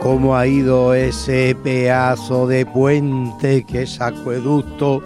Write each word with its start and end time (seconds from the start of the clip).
cómo 0.00 0.36
ha 0.36 0.46
ido 0.46 0.94
ese 0.94 1.56
pedazo 1.62 2.46
de 2.46 2.66
puente 2.66 3.64
que 3.64 3.82
es 3.82 4.00
acueducto 4.00 5.02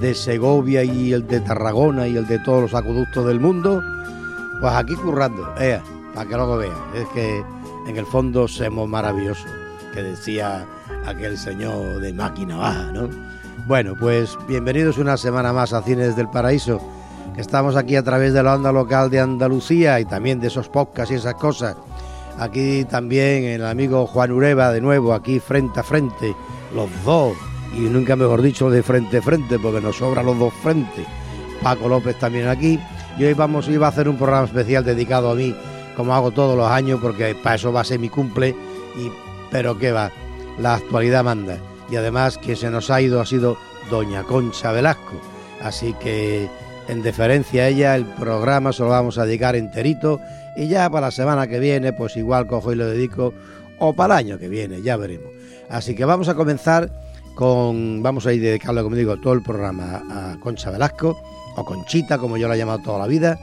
de 0.00 0.14
Segovia 0.14 0.84
y 0.84 1.12
el 1.12 1.26
de 1.26 1.40
Tarragona 1.40 2.06
y 2.06 2.16
el 2.16 2.26
de 2.26 2.38
todos 2.40 2.62
los 2.62 2.74
acueductos 2.74 3.26
del 3.26 3.40
mundo? 3.40 3.82
Pues 4.60 4.72
aquí 4.72 4.94
currando, 4.94 5.54
eh, 5.60 5.80
para 6.14 6.28
que 6.28 6.36
lo 6.36 6.56
vean, 6.56 6.72
es 6.94 7.06
que 7.08 7.42
en 7.88 7.96
el 7.96 8.06
fondo 8.06 8.48
somos 8.48 8.88
maravillosos, 8.88 9.50
que 9.92 10.02
decía 10.02 10.66
aquel 11.06 11.36
señor 11.38 12.00
de 12.00 12.12
máquina 12.12 12.56
baja, 12.56 12.92
¿no? 12.92 13.08
Bueno, 13.66 13.94
pues 13.98 14.36
bienvenidos 14.48 14.98
una 14.98 15.16
semana 15.16 15.52
más 15.52 15.72
a 15.72 15.82
Cines 15.82 16.16
del 16.16 16.28
Paraíso 16.28 16.80
Estamos 17.36 17.76
aquí 17.76 17.96
a 17.96 18.02
través 18.02 18.32
de 18.32 18.42
la 18.42 18.54
onda 18.54 18.72
local 18.72 19.10
de 19.10 19.20
Andalucía 19.20 20.00
y 20.00 20.06
también 20.06 20.40
de 20.40 20.46
esos 20.46 20.70
podcasts 20.70 21.12
y 21.12 21.16
esas 21.16 21.34
cosas. 21.34 21.76
Aquí 22.38 22.84
también 22.84 23.44
el 23.44 23.64
amigo 23.64 24.06
Juan 24.06 24.32
Ureva 24.32 24.70
de 24.70 24.80
nuevo, 24.80 25.14
aquí 25.14 25.40
frente 25.40 25.80
a 25.80 25.82
frente, 25.82 26.34
los 26.74 26.90
dos. 27.04 27.34
Y 27.74 27.80
nunca 27.80 28.14
mejor 28.14 28.42
dicho 28.42 28.70
de 28.70 28.82
frente 28.82 29.18
a 29.18 29.22
frente, 29.22 29.58
porque 29.58 29.80
nos 29.80 29.96
sobran 29.96 30.26
los 30.26 30.38
dos 30.38 30.52
frentes. 30.62 31.06
Paco 31.62 31.88
López 31.88 32.18
también 32.18 32.48
aquí. 32.48 32.78
Y 33.18 33.24
hoy 33.24 33.32
vamos, 33.32 33.68
iba 33.68 33.86
a 33.86 33.90
hacer 33.90 34.08
un 34.08 34.16
programa 34.16 34.46
especial 34.46 34.84
dedicado 34.84 35.30
a 35.30 35.34
mí, 35.34 35.54
como 35.96 36.14
hago 36.14 36.30
todos 36.30 36.56
los 36.56 36.70
años, 36.70 37.00
porque 37.00 37.34
para 37.34 37.56
eso 37.56 37.72
va 37.72 37.80
a 37.80 37.84
ser 37.84 37.98
mi 37.98 38.08
cumple. 38.10 38.50
Y, 38.50 39.10
pero 39.50 39.78
qué 39.78 39.92
va, 39.92 40.10
la 40.58 40.74
actualidad 40.74 41.24
manda. 41.24 41.58
Y 41.90 41.96
además 41.96 42.36
que 42.38 42.56
se 42.56 42.70
nos 42.70 42.90
ha 42.90 43.00
ido 43.00 43.20
ha 43.20 43.26
sido 43.26 43.56
Doña 43.90 44.22
Concha 44.24 44.72
Velasco. 44.72 45.20
Así 45.62 45.94
que 45.94 46.48
en 46.88 47.02
deferencia 47.02 47.62
a 47.62 47.68
ella, 47.68 47.96
el 47.96 48.04
programa 48.04 48.72
se 48.72 48.82
lo 48.82 48.90
vamos 48.90 49.18
a 49.18 49.24
dedicar 49.24 49.56
enterito 49.56 50.20
y 50.56 50.68
ya 50.68 50.88
para 50.90 51.08
la 51.08 51.10
semana 51.10 51.46
que 51.46 51.58
viene, 51.58 51.92
pues 51.92 52.16
igual 52.16 52.46
cojo 52.46 52.72
y 52.72 52.76
lo 52.76 52.86
dedico, 52.86 53.34
o 53.78 53.92
para 53.92 54.14
el 54.14 54.26
año 54.26 54.38
que 54.38 54.48
viene, 54.48 54.82
ya 54.82 54.96
veremos. 54.96 55.30
Así 55.68 55.94
que 55.94 56.04
vamos 56.04 56.28
a 56.28 56.34
comenzar 56.34 56.90
con, 57.34 58.02
vamos 58.02 58.26
a 58.26 58.32
ir 58.32 58.40
dedicarle, 58.40 58.82
como 58.82 58.96
digo, 58.96 59.18
todo 59.18 59.34
el 59.34 59.42
programa 59.42 60.02
a 60.10 60.40
Concha 60.40 60.70
Velasco, 60.70 61.16
o 61.56 61.64
Conchita, 61.64 62.18
como 62.18 62.36
yo 62.36 62.48
la 62.48 62.54
he 62.54 62.58
llamado 62.58 62.80
toda 62.82 62.98
la 62.98 63.06
vida, 63.06 63.38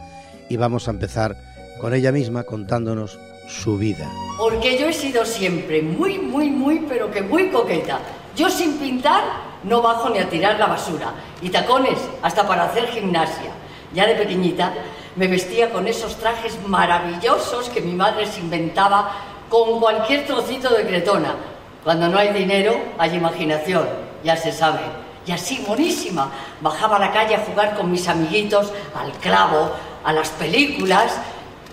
y 0.50 0.58
vamos 0.58 0.88
a 0.88 0.92
empezar 0.92 1.36
con 1.80 1.94
ella 1.94 2.12
misma 2.12 2.44
contándonos 2.44 3.20
su 3.48 3.78
vida. 3.78 4.10
Porque 4.38 4.80
yo 4.80 4.88
he 4.88 4.94
sido 4.94 5.26
siempre 5.26 5.82
muy, 5.82 6.18
muy, 6.18 6.50
muy, 6.50 6.86
pero 6.88 7.12
que 7.12 7.22
muy 7.22 7.50
coqueta. 7.50 8.00
Yo 8.36 8.50
sin 8.50 8.78
pintar 8.78 9.24
no 9.64 9.82
bajo 9.82 10.10
ni 10.10 10.20
a 10.20 10.30
tirar 10.30 10.58
la 10.58 10.68
basura. 10.68 11.14
Y 11.42 11.50
tacones, 11.50 12.00
hasta 12.22 12.48
para 12.48 12.66
hacer 12.66 12.88
gimnasia. 12.88 13.52
Ya 13.94 14.08
de 14.08 14.16
pequeñita 14.16 14.74
me 15.16 15.28
vestía 15.28 15.72
con 15.72 15.88
esos 15.88 16.18
trajes 16.18 16.58
maravillosos 16.66 17.70
que 17.70 17.82
mi 17.82 17.94
madre 17.94 18.26
se 18.26 18.40
inventaba 18.40 19.12
con 19.50 19.80
cualquier 19.80 20.26
trocito 20.26 20.70
de 20.74 20.86
cretona. 20.86 21.36
Cuando 21.84 22.08
no 22.08 22.18
hay 22.18 22.34
dinero, 22.34 22.76
hay 22.98 23.16
imaginación, 23.16 23.88
ya 24.24 24.36
se 24.36 24.52
sabe. 24.52 24.82
Y 25.26 25.32
así, 25.32 25.64
monísima, 25.68 26.32
bajaba 26.62 26.98
a 26.98 27.00
la 27.00 27.12
calle 27.12 27.36
a 27.36 27.46
jugar 27.46 27.76
con 27.76 27.92
mis 27.92 28.08
amiguitos 28.08 28.72
al 28.96 29.12
clavo, 29.14 29.72
a 30.04 30.12
las 30.12 30.30
películas. 30.30 31.18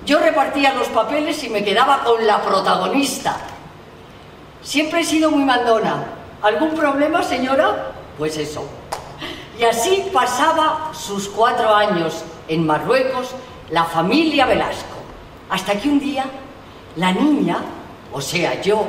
Yo 0.04 0.18
repartía 0.18 0.74
los 0.74 0.88
papeles 0.88 1.42
y 1.44 1.48
me 1.48 1.64
quedaba 1.64 2.04
con 2.04 2.26
la 2.26 2.42
protagonista. 2.42 3.36
Siempre 4.62 5.00
he 5.00 5.04
sido 5.04 5.30
muy 5.30 5.44
mandona, 5.44 6.04
¿Algún 6.42 6.70
problema, 6.70 7.22
señora? 7.22 7.92
Pues 8.16 8.38
eso. 8.38 8.64
Y 9.58 9.64
así 9.64 10.08
pasaba 10.12 10.90
sus 10.94 11.28
cuatro 11.28 11.74
años 11.74 12.24
en 12.50 12.66
Marruecos 12.66 13.30
la 13.70 13.84
familia 13.84 14.44
Velasco. 14.44 14.98
Hasta 15.48 15.80
que 15.80 15.88
un 15.88 16.00
día 16.00 16.24
la 16.96 17.12
niña, 17.12 17.58
o 18.12 18.20
sea 18.20 18.60
yo, 18.60 18.84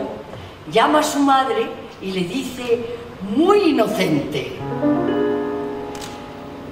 llama 0.71 0.99
a 0.99 1.03
su 1.03 1.19
madre 1.19 1.69
y 2.01 2.11
le 2.11 2.21
dice 2.21 2.97
muy 3.35 3.69
inocente, 3.69 4.57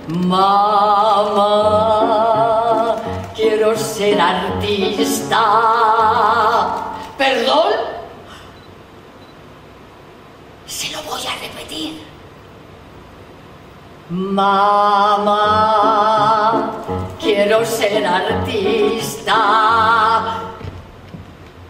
Mamá, 0.07 1.35
quiero 3.35 3.77
ser 3.77 4.19
artista. 4.19 5.37
¿Perdón? 7.15 7.73
Se 10.65 10.91
lo 10.91 11.03
voy 11.03 11.21
a 11.27 11.35
repetir. 11.39 12.08
Mamá, 14.09 15.41
quiero 17.21 17.63
ser 17.63 18.03
artista. 18.07 19.35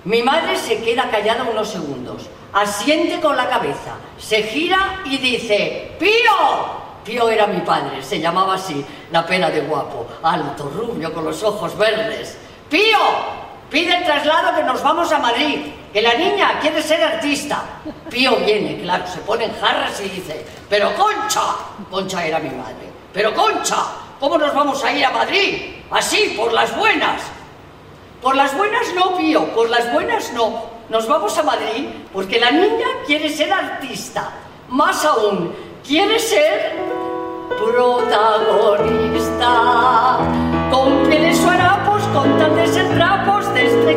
Mi 0.05 0.23
madre 0.23 0.55
se 0.55 0.81
queda 0.81 1.09
callada 1.11 1.43
unos 1.43 1.67
segundos, 1.67 2.29
asiente 2.53 3.19
con 3.19 3.35
la 3.35 3.49
cabeza, 3.49 3.95
se 4.17 4.43
gira 4.43 5.01
y 5.03 5.17
dice, 5.17 5.97
¡Pío! 5.99 6.79
Pío 7.03 7.29
era 7.29 7.45
mi 7.45 7.59
padre, 7.59 8.01
se 8.01 8.21
llamaba 8.21 8.53
así, 8.53 8.85
la 9.11 9.25
pena 9.25 9.49
de 9.49 9.59
guapo, 9.61 10.07
alto, 10.23 10.71
rubio, 10.73 11.13
con 11.13 11.25
los 11.25 11.43
ojos 11.43 11.77
verdes. 11.77 12.37
¡Pío! 12.69 13.48
Pide 13.69 13.97
el 13.97 14.03
traslado 14.03 14.55
que 14.55 14.63
nos 14.63 14.81
vamos 14.81 15.11
a 15.11 15.19
Madrid, 15.19 15.59
que 15.93 16.01
la 16.01 16.15
niña 16.15 16.59
quiere 16.59 16.81
ser 16.81 17.03
artista. 17.03 17.63
Pío 18.09 18.35
viene, 18.37 18.81
claro, 18.81 19.05
se 19.05 19.19
pone 19.19 19.45
en 19.45 19.53
jarras 19.59 19.99
y 20.01 20.09
dice, 20.09 20.43
pero 20.67 20.95
Concha, 20.95 21.41
Concha 21.89 22.25
era 22.25 22.39
mi 22.39 22.49
madre, 22.49 22.89
pero 23.13 23.33
Concha, 23.35 23.77
¿cómo 24.19 24.39
nos 24.39 24.53
vamos 24.55 24.83
a 24.83 24.91
ir 24.91 25.05
a 25.05 25.11
Madrid? 25.11 25.75
Así, 25.91 26.33
por 26.35 26.51
las 26.51 26.75
buenas. 26.75 27.21
Por 28.21 28.35
las 28.35 28.57
buenas 28.57 28.93
no, 28.95 29.15
Pío, 29.15 29.45
por 29.53 29.69
las 29.69 29.93
buenas 29.93 30.33
no. 30.33 30.79
Nos 30.89 31.07
vamos 31.07 31.37
a 31.37 31.43
Madrid 31.43 31.87
porque 32.11 32.39
la 32.39 32.49
niña 32.49 32.87
quiere 33.05 33.29
ser 33.29 33.53
artista. 33.53 34.31
Más 34.69 35.05
aún, 35.05 35.53
quiere 35.87 36.17
ser 36.17 36.75
protagonista. 37.57 38.97
Con 40.71 41.07
pieles 41.07 41.39
o 41.45 41.49
harapos, 41.49 42.01
con 42.13 42.37
tal 42.39 42.55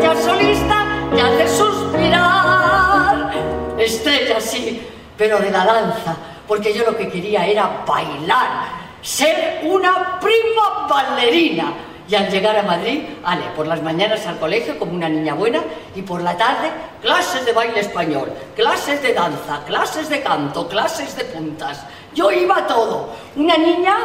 solista, 0.01 1.09
que 1.15 1.21
hace 1.21 1.49
suspirar. 1.49 3.33
Estrella, 3.79 4.41
sí, 4.41 4.87
pero 5.17 5.39
de 5.39 5.51
la 5.51 5.65
danza, 5.65 6.17
porque 6.47 6.73
yo 6.73 6.85
lo 6.85 6.97
que 6.97 7.09
quería 7.09 7.47
era 7.47 7.85
bailar, 7.87 8.69
ser 9.03 9.61
una 9.65 10.19
prima 10.21 10.87
ballerina. 10.89 11.73
Y 12.09 12.15
al 12.15 12.29
llegar 12.29 12.59
a 12.59 12.63
Madrid, 12.63 13.05
ale, 13.25 13.45
por 13.57 13.67
las 13.67 13.83
mañanas 13.83 14.27
al 14.27 14.39
colegio 14.39 14.79
como 14.79 14.93
una 14.93 15.09
niña 15.09 15.35
buena 15.35 15.61
y 15.95 16.03
por 16.03 16.21
la 16.21 16.37
tarde 16.37 16.71
clases 17.01 17.47
de 17.47 17.53
baile 17.53 17.81
español, 17.81 18.31
clases 18.55 19.01
de 19.03 19.15
danza, 19.15 19.63
clases 19.65 20.09
de 20.11 20.21
canto, 20.21 20.69
clases 20.69 21.17
de 21.17 21.25
puntas. 21.25 21.87
Yo 22.13 22.31
iba 22.31 22.67
todo, 22.67 23.15
una 23.37 23.57
niña 23.57 23.97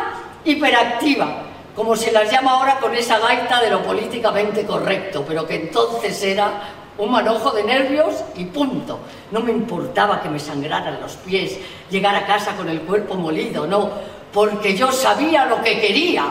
hiperactiva, 0.46 1.47
como 1.78 1.96
se 1.96 2.12
las 2.12 2.30
llama 2.32 2.54
ahora 2.54 2.80
con 2.80 2.96
esa 2.96 3.20
gaita 3.20 3.62
de 3.62 3.70
lo 3.70 3.84
políticamente 3.84 4.66
correcto, 4.66 5.24
pero 5.28 5.46
que 5.46 5.68
entonces 5.68 6.24
era 6.24 6.60
un 6.98 7.12
manojo 7.12 7.52
de 7.52 7.64
nervios 7.64 8.16
y 8.36 8.46
punto. 8.46 8.98
No 9.30 9.42
me 9.42 9.52
importaba 9.52 10.20
que 10.20 10.28
me 10.28 10.40
sangraran 10.40 11.00
los 11.00 11.14
pies, 11.18 11.60
llegar 11.92 12.16
a 12.16 12.26
casa 12.26 12.56
con 12.56 12.68
el 12.68 12.82
cuerpo 12.82 13.14
molido, 13.14 13.68
no, 13.68 13.92
porque 14.34 14.76
yo 14.76 14.92
sabía 14.92 15.46
lo 15.46 15.62
que 15.62 15.80
quería. 15.80 16.26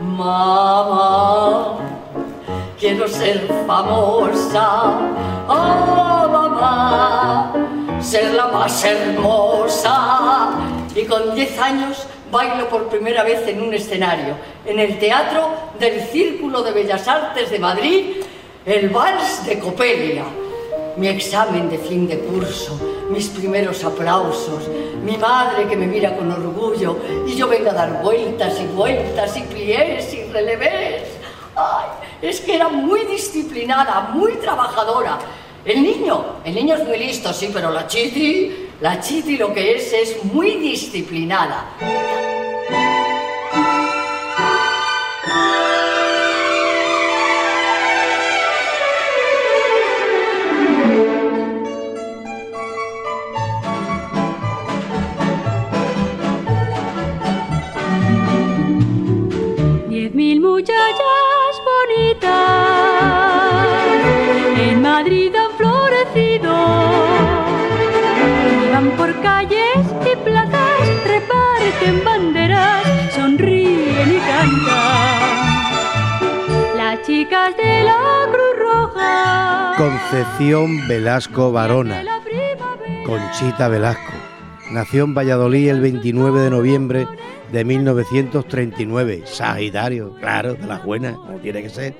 Mamá, 0.00 1.76
quiero 2.80 3.06
ser 3.06 3.46
famosa. 3.64 4.90
Oh, 5.46 6.28
mamá, 6.32 7.52
ser 8.00 8.34
la 8.34 8.48
más 8.48 8.84
hermosa. 8.84 10.50
Y 10.96 11.04
con 11.04 11.32
10 11.32 11.58
años 11.60 12.08
bailo 12.32 12.66
por 12.70 12.88
primera 12.88 13.22
vez 13.22 13.46
en 13.46 13.60
un 13.60 13.74
escenario, 13.74 14.34
en 14.64 14.78
el 14.78 14.98
Teatro 14.98 15.50
del 15.78 16.00
Círculo 16.00 16.62
de 16.62 16.72
Bellas 16.72 17.06
Artes 17.06 17.50
de 17.50 17.58
Madrid, 17.58 18.04
el 18.64 18.88
Vals 18.88 19.44
de 19.44 19.58
Copelia. 19.58 20.24
Mi 20.96 21.08
examen 21.08 21.68
de 21.70 21.78
fin 21.78 22.08
de 22.08 22.18
curso, 22.18 22.78
mis 23.10 23.28
primeros 23.28 23.84
aplausos, 23.84 24.68
mi 25.04 25.16
madre 25.16 25.66
que 25.66 25.76
me 25.76 25.86
mira 25.86 26.16
con 26.16 26.30
orgullo 26.30 26.96
y 27.26 27.34
yo 27.34 27.48
vengo 27.48 27.70
a 27.70 27.74
dar 27.74 28.02
vueltas 28.02 28.58
y 28.60 28.66
vueltas 28.66 29.36
y 29.36 29.42
pies 29.42 30.14
y 30.14 30.24
relevés. 30.32 31.02
Ay, 31.54 31.86
es 32.22 32.40
que 32.40 32.56
era 32.56 32.68
muy 32.68 33.04
disciplinada, 33.04 34.10
muy 34.14 34.32
trabajadora. 34.32 35.18
El 35.64 35.82
niño, 35.82 36.24
el 36.44 36.54
niño 36.54 36.76
es 36.76 36.84
muy 36.84 36.98
listo, 36.98 37.32
sí, 37.32 37.50
pero 37.52 37.70
la 37.70 37.86
chiti, 37.86 38.68
la 38.82 38.98
chiti 39.00 39.36
lo 39.36 39.54
que 39.54 39.76
es 39.76 39.92
es 39.92 40.24
muy 40.24 40.56
disciplinada. 40.56 42.31
En 71.84 72.04
banderas 72.04 72.84
sonríen 73.14 74.12
y 74.12 74.18
cantan. 74.18 75.42
Las 76.76 77.02
chicas 77.02 77.56
de 77.56 77.84
la 77.84 78.28
Cruz 78.32 78.58
Roja. 78.58 79.74
Concepción 79.76 80.86
Velasco 80.86 81.52
Varona. 81.52 82.04
Conchita 83.06 83.68
Velasco. 83.68 84.12
Nació 84.70 85.04
en 85.04 85.14
Valladolid 85.14 85.68
el 85.68 85.80
29 85.80 86.40
de 86.40 86.50
noviembre 86.50 87.06
de 87.50 87.64
1939. 87.64 89.22
Sagitario, 89.26 90.14
claro, 90.20 90.54
de 90.54 90.66
las 90.66 90.84
buenas, 90.84 91.16
como 91.16 91.38
tiene 91.38 91.62
que 91.62 91.70
ser. 91.70 91.94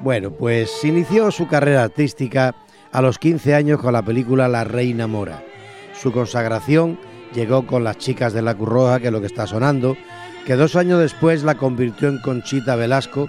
Bueno, 0.00 0.30
pues 0.30 0.84
inició 0.84 1.30
su 1.30 1.46
carrera 1.46 1.84
artística 1.84 2.54
a 2.90 3.02
los 3.02 3.18
15 3.18 3.54
años 3.54 3.80
con 3.80 3.92
la 3.92 4.02
película 4.02 4.48
La 4.48 4.64
Reina 4.64 5.06
Mora. 5.06 5.42
Su 5.92 6.10
consagración 6.10 6.98
llegó 7.34 7.66
con 7.66 7.84
Las 7.84 7.98
Chicas 7.98 8.32
de 8.32 8.42
la 8.42 8.54
Curroja, 8.54 9.00
que 9.00 9.08
es 9.08 9.12
lo 9.12 9.20
que 9.20 9.26
está 9.26 9.46
sonando, 9.46 9.96
que 10.46 10.54
dos 10.54 10.76
años 10.76 11.00
después 11.00 11.42
la 11.42 11.56
convirtió 11.56 12.08
en 12.08 12.18
Conchita 12.18 12.76
Velasco, 12.76 13.28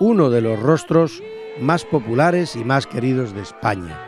uno 0.00 0.30
de 0.30 0.40
los 0.40 0.60
rostros 0.60 1.22
más 1.60 1.84
populares 1.84 2.54
y 2.56 2.64
más 2.64 2.86
queridos 2.86 3.34
de 3.34 3.42
España. 3.42 3.98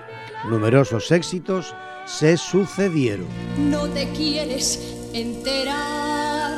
Numerosos 0.48 1.10
éxitos 1.10 1.74
se 2.06 2.36
sucedieron. 2.36 3.26
No 3.70 3.86
te 3.88 4.08
quieres 4.10 4.96
enterar 5.12 6.52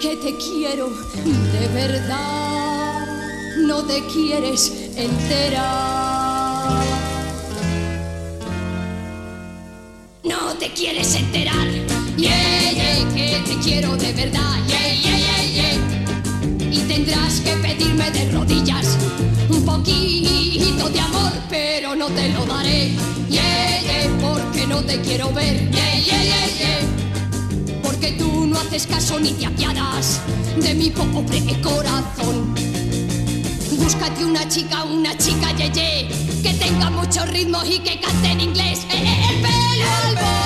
que 0.00 0.16
te 0.16 0.34
quiero 0.36 0.88
de 0.88 1.68
verdad. 1.74 3.06
No 3.58 3.84
te 3.84 4.02
quieres 4.12 4.92
enterar. 4.96 6.82
No 10.24 10.54
te 10.58 10.72
quieres 10.72 11.14
enterar. 11.14 12.01
Yeah, 12.16 12.72
yeah, 12.72 13.14
que 13.14 13.42
te 13.46 13.58
quiero 13.58 13.96
de 13.96 14.12
verdad. 14.12 14.56
Yeah, 14.68 14.92
yeah, 14.94 15.18
yeah, 15.18 15.42
yeah. 15.44 16.70
Y 16.70 16.80
tendrás 16.86 17.40
que 17.40 17.52
pedirme 17.56 18.10
de 18.10 18.30
rodillas 18.30 18.98
un 19.48 19.64
poquito 19.64 20.88
de 20.90 21.00
amor, 21.00 21.32
pero 21.48 21.96
no 21.96 22.06
te 22.08 22.28
lo 22.28 22.44
daré. 22.44 22.90
Yeah, 23.30 23.80
yeah, 23.80 24.18
porque 24.20 24.66
no 24.66 24.82
te 24.82 25.00
quiero 25.00 25.32
ver. 25.32 25.70
Yeah, 25.70 25.98
yeah, 26.00 26.22
yeah, 26.22 26.46
yeah. 26.58 27.80
Porque 27.82 28.12
tú 28.12 28.46
no 28.46 28.58
haces 28.58 28.86
caso 28.86 29.18
ni 29.18 29.32
te 29.32 29.46
apiadas 29.46 30.20
de 30.60 30.74
mi 30.74 30.90
pobre 30.90 31.40
corazón. 31.62 32.54
Búscate 33.78 34.24
una 34.24 34.46
chica, 34.48 34.84
una 34.84 35.16
chica 35.16 35.50
yeye, 35.56 36.08
que 36.42 36.52
tenga 36.54 36.90
muchos 36.90 37.28
ritmos 37.30 37.68
y 37.68 37.78
que 37.78 37.98
cante 38.00 38.28
en 38.28 38.40
inglés. 38.40 38.80
Eh, 38.90 39.02
eh, 39.02 39.26
el 39.30 39.40
pelo 39.40 40.41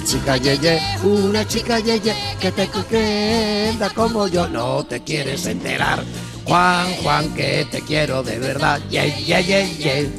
Una 0.00 0.08
Chica 0.08 0.36
yeye, 0.38 0.80
una 1.02 1.46
chica 1.46 1.78
yeye, 1.78 2.14
que 2.40 2.50
te 2.52 2.70
queda 2.88 3.90
como 3.90 4.26
yo, 4.28 4.48
no 4.48 4.82
te 4.82 5.00
quieres 5.00 5.44
enterar. 5.44 6.02
Juan, 6.44 6.86
Juan, 7.02 7.34
que 7.34 7.66
te 7.70 7.82
quiero 7.82 8.22
de 8.22 8.38
verdad. 8.38 8.80
Ye, 8.88 9.12
ye, 9.26 9.44
ye, 9.44 9.76
ye. 9.76 10.10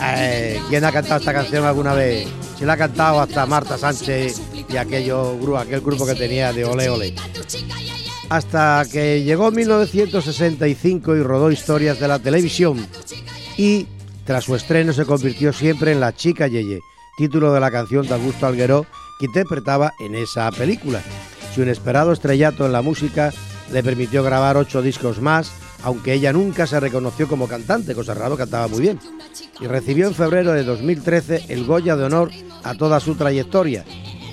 Eh, 0.00 0.58
¿Quién 0.70 0.84
ha 0.86 0.92
cantado 0.92 1.20
esta 1.20 1.34
canción 1.34 1.66
alguna 1.66 1.92
vez? 1.92 2.26
Si 2.58 2.64
la 2.64 2.72
ha 2.72 2.76
cantado 2.78 3.20
hasta 3.20 3.44
Marta 3.44 3.76
Sánchez 3.76 4.40
y 4.66 4.76
aquello, 4.78 5.58
aquel 5.58 5.82
grupo 5.82 6.06
que 6.06 6.14
tenía 6.14 6.50
de 6.54 6.64
Ole 6.64 6.88
Ole. 6.88 7.14
Hasta 8.30 8.82
que 8.90 9.22
llegó 9.22 9.50
1965 9.50 11.16
y 11.16 11.22
rodó 11.22 11.50
historias 11.50 12.00
de 12.00 12.08
la 12.08 12.18
televisión. 12.18 12.86
Y 13.58 13.86
tras 14.24 14.44
su 14.44 14.56
estreno 14.56 14.94
se 14.94 15.04
convirtió 15.04 15.52
siempre 15.52 15.92
en 15.92 16.00
La 16.00 16.14
Chica 16.14 16.46
Yeye, 16.46 16.80
título 17.18 17.52
de 17.52 17.60
la 17.60 17.70
canción 17.70 18.06
de 18.06 18.14
Augusto 18.14 18.46
Algueró 18.46 18.86
que 19.18 19.26
interpretaba 19.26 19.92
en 20.00 20.14
esa 20.14 20.50
película. 20.50 21.02
Su 21.54 21.62
inesperado 21.62 22.12
estrellato 22.12 22.66
en 22.66 22.72
la 22.72 22.82
música 22.82 23.32
le 23.72 23.82
permitió 23.82 24.22
grabar 24.22 24.56
ocho 24.56 24.82
discos 24.82 25.20
más, 25.20 25.52
aunque 25.82 26.14
ella 26.14 26.32
nunca 26.32 26.66
se 26.66 26.80
reconoció 26.80 27.28
como 27.28 27.48
cantante, 27.48 27.94
cosa 27.94 28.14
raro, 28.14 28.36
cantaba 28.36 28.68
muy 28.68 28.80
bien. 28.80 28.98
Y 29.60 29.66
recibió 29.66 30.06
en 30.06 30.14
febrero 30.14 30.52
de 30.52 30.64
2013 30.64 31.46
el 31.48 31.64
Goya 31.64 31.96
de 31.96 32.04
Honor 32.04 32.30
a 32.62 32.74
toda 32.74 33.00
su 33.00 33.14
trayectoria. 33.14 33.84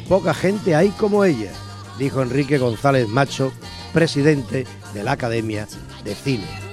Poca 0.07 0.33
gente 0.33 0.75
hay 0.75 0.89
como 0.89 1.23
ella, 1.25 1.51
dijo 1.97 2.21
Enrique 2.21 2.57
González 2.57 3.07
Macho, 3.07 3.51
presidente 3.93 4.65
de 4.93 5.03
la 5.03 5.13
Academia 5.13 5.67
de 6.03 6.15
Cine. 6.15 6.68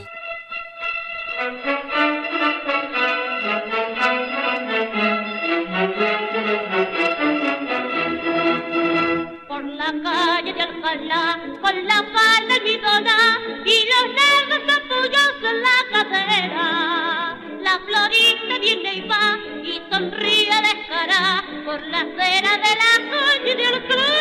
Y 13.67 13.85
los 13.91 14.07
negros 14.15 14.61
capullos 14.65 15.35
en 15.43 15.63
la 15.63 15.79
cadera. 15.91 17.37
La 17.61 17.81
florista 17.81 18.59
viene 18.61 18.95
y 18.95 19.01
va 19.09 19.39
y 19.65 19.83
sonríe 19.91 20.57
descarada 20.63 21.45
por 21.65 21.81
la 21.89 22.01
acera 22.03 22.53
de 22.65 22.73
la 22.83 22.93
calle 23.11 23.57
de 23.57 23.67
Alcalá. 23.67 24.13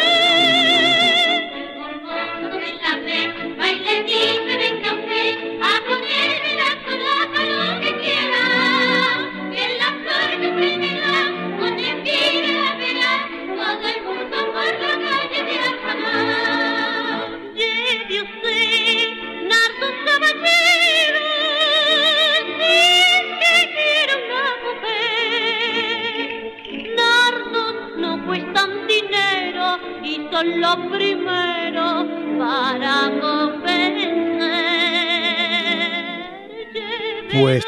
En 2.65 2.75
la 2.81 2.93
fe, 3.05 3.19
bailecito 3.55 4.54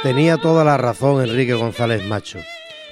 tenía 0.08 0.38
toda 0.38 0.64
la 0.64 0.78
razón 0.78 1.22
Enrique 1.22 1.54
González 1.54 2.02
Macho, 2.08 2.40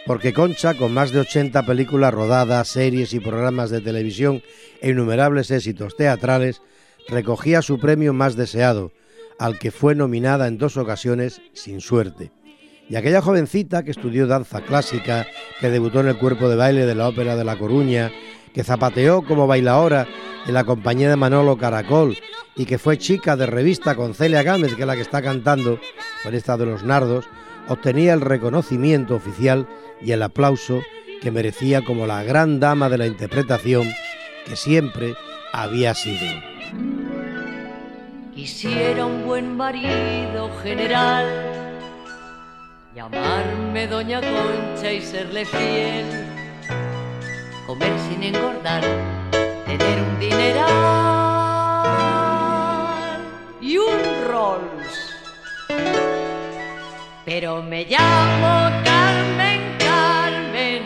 porque 0.05 0.33
Concha, 0.33 0.73
con 0.73 0.93
más 0.93 1.11
de 1.11 1.21
80 1.21 1.65
películas 1.65 2.13
rodadas, 2.13 2.67
series 2.67 3.13
y 3.13 3.21
programas 3.21 3.69
de 3.69 3.79
televisión 3.79 4.43
e 4.81 4.89
innumerables 4.89 5.49
éxitos 5.49 5.95
teatrales, 5.95 6.61
recogía 7.07 7.61
su 7.61 7.79
premio 7.79 8.11
más 8.11 8.35
deseado, 8.35 8.91
al 9.39 9.57
que 9.57 9.71
fue 9.71 9.95
nominada 9.95 10.45
en 10.47 10.57
dos 10.57 10.75
ocasiones 10.75 11.41
sin 11.53 11.79
suerte. 11.79 12.33
Y 12.89 12.97
aquella 12.97 13.21
jovencita 13.21 13.83
que 13.83 13.91
estudió 13.91 14.27
danza 14.27 14.59
clásica, 14.59 15.25
que 15.61 15.69
debutó 15.69 16.01
en 16.01 16.09
el 16.09 16.17
cuerpo 16.17 16.49
de 16.49 16.57
baile 16.57 16.85
de 16.85 16.95
la 16.95 17.07
Ópera 17.07 17.37
de 17.37 17.45
La 17.45 17.57
Coruña, 17.57 18.11
que 18.55 18.63
zapateó 18.63 19.21
como 19.21 19.47
bailaora 19.47 20.07
en 20.47 20.53
la 20.53 20.63
compañía 20.63 21.09
de 21.09 21.17
Manolo 21.17 21.57
Caracol 21.57 22.17
y 22.55 22.65
que 22.65 22.77
fue 22.77 22.97
chica 22.97 23.35
de 23.35 23.45
revista 23.45 23.95
con 23.95 24.13
Celia 24.13 24.43
Gámez, 24.43 24.75
que 24.75 24.83
es 24.83 24.87
la 24.87 24.95
que 24.95 25.01
está 25.01 25.21
cantando 25.21 25.77
con 26.23 26.33
esta 26.33 26.55
de 26.55 26.65
los 26.65 26.81
nardos, 26.81 27.25
obtenía 27.67 28.13
el 28.13 28.21
reconocimiento 28.21 29.13
oficial 29.13 29.67
y 30.01 30.13
el 30.13 30.23
aplauso 30.23 30.79
que 31.21 31.31
merecía 31.31 31.83
como 31.83 32.07
la 32.07 32.23
gran 32.23 32.61
dama 32.61 32.87
de 32.87 32.97
la 32.97 33.07
interpretación 33.07 33.91
que 34.45 34.55
siempre 34.55 35.15
había 35.51 35.93
sido. 35.93 36.25
Quisiera 38.33 39.05
un 39.05 39.25
buen 39.25 39.57
marido 39.57 40.49
general, 40.63 41.25
llamarme 42.95 43.87
Doña 43.87 44.21
Concha 44.21 44.93
y 44.93 45.01
serle 45.01 45.45
fiel, 45.45 46.24
comer 47.65 47.93
sin 48.07 48.21
engordar, 48.23 48.81
tener 49.65 50.01
un 50.01 50.19
dineral 50.19 50.65
y 53.59 53.77
un 53.77 53.99
Rolls. 54.27 55.15
Pero 57.25 57.63
me 57.63 57.85
llamo 57.85 58.83
Carmen, 58.83 59.77
Carmen. 59.79 60.83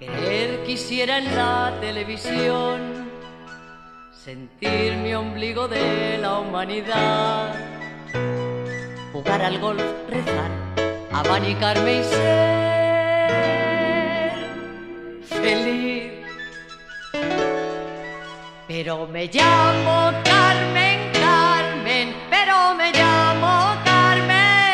Querer 0.00 0.64
quisiera 0.64 1.18
en 1.18 1.36
la 1.36 1.74
televisión 1.80 3.08
sentir 4.10 4.96
mi 4.96 5.14
ombligo 5.14 5.68
de 5.68 6.18
la 6.18 6.40
humanidad, 6.40 7.54
jugar 9.12 9.42
al 9.42 9.60
golf, 9.60 9.82
rezar, 10.10 10.50
abanicarme 11.12 12.00
y 12.00 12.04
ser 12.04 12.67
Pero 18.80 19.08
me 19.08 19.26
llamo 19.26 20.12
Carmen, 20.22 21.10
Carmen, 21.12 22.14
pero 22.30 22.76
me 22.76 22.92
llamo 22.92 23.74
Carmen. 23.84 24.72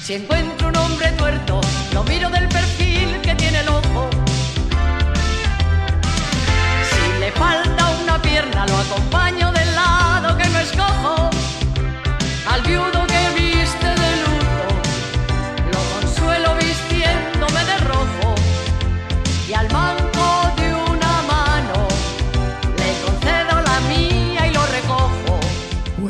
Si 0.00 0.14
encuentro 0.14 0.43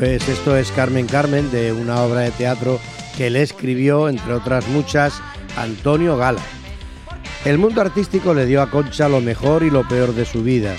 Pues 0.05 0.29
esto 0.29 0.55
es 0.55 0.71
Carmen 0.71 1.07
Carmen 1.07 1.51
de 1.51 1.73
una 1.73 2.03
obra 2.03 2.21
de 2.21 2.31
teatro 2.31 2.79
que 3.17 3.31
le 3.31 3.41
escribió, 3.41 4.11
entre 4.11 4.35
otras 4.35 4.69
muchas, 4.69 5.15
Antonio 5.57 6.19
Gala. 6.19 6.43
El 7.47 7.57
mundo 7.57 7.81
artístico 7.81 8.35
le 8.35 8.45
dio 8.45 8.61
a 8.61 8.71
Concha 8.71 9.09
lo 9.09 9.23
mejor 9.23 9.63
y 9.63 9.71
lo 9.71 9.89
peor 9.89 10.15
de 10.15 10.27
su 10.27 10.43
vida. 10.43 10.75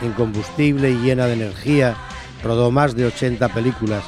Incombustible 0.00 0.90
y 0.90 0.96
llena 1.02 1.26
de 1.26 1.34
energía, 1.34 1.96
rodó 2.42 2.70
más 2.70 2.96
de 2.96 3.04
80 3.04 3.46
películas, 3.50 4.04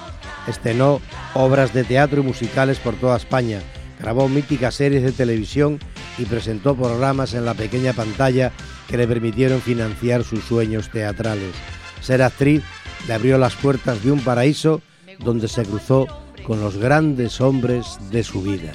estrenó 0.46 1.02
obras 1.34 1.74
de 1.74 1.84
teatro 1.84 2.22
y 2.22 2.24
musicales 2.24 2.78
por 2.78 2.94
toda 2.94 3.18
España, 3.18 3.60
grabó 4.00 4.30
míticas 4.30 4.76
series 4.76 5.02
de 5.02 5.12
televisión 5.12 5.78
y 6.16 6.24
presentó 6.24 6.74
programas 6.74 7.34
en 7.34 7.44
la 7.44 7.52
pequeña 7.52 7.92
pantalla 7.92 8.50
que 8.88 8.96
le 8.96 9.06
permitieron 9.06 9.60
financiar 9.60 10.24
sus 10.24 10.42
sueños 10.42 10.88
teatrales. 10.90 11.52
Ser 12.00 12.22
actriz 12.22 12.62
le 13.06 13.14
abrió 13.14 13.38
las 13.38 13.54
puertas 13.54 14.02
de 14.02 14.12
un 14.12 14.20
paraíso 14.20 14.80
donde 15.18 15.48
se 15.48 15.64
cruzó 15.64 16.06
con 16.46 16.60
los 16.60 16.76
grandes 16.76 17.40
hombres 17.40 17.98
de 18.10 18.22
su 18.22 18.42
vida. 18.42 18.72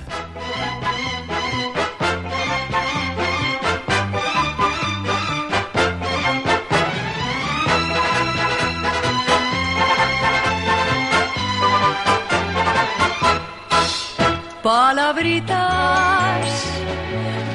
Palabritas, 14.64 16.48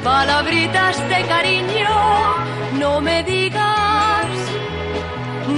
palabritas 0.03 1.09
de 1.09 1.25
cariño, 1.27 1.89
no 2.79 2.99
me 2.99 3.23
digas, 3.23 3.84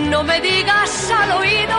no 0.10 0.24
me 0.24 0.40
digas 0.42 1.12
al 1.12 1.32
oído, 1.32 1.78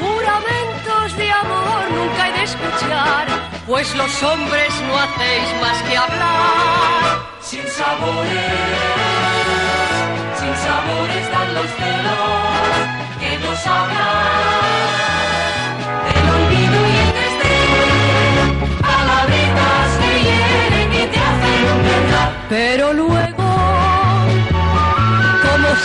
juramentos 0.00 1.16
de 1.16 1.30
amor 1.30 1.90
nunca 1.90 2.28
he 2.28 2.32
de 2.32 2.42
escuchar, 2.44 3.26
pues 3.66 3.94
los 3.96 4.22
hombres 4.22 4.68
no 4.86 4.98
hacéis 4.98 5.60
más 5.60 5.82
que 5.82 5.96
hablar. 5.96 7.26
Sin 7.40 7.66
sabores, 7.66 8.52
sin 10.38 10.54
sabores 10.66 11.30
dan 11.32 11.54
los 11.54 11.70
celos 11.80 12.90
que 13.20 13.38
nos 13.38 13.66
hablan 13.66 14.56
del 22.52 22.82
olvido 22.82 23.45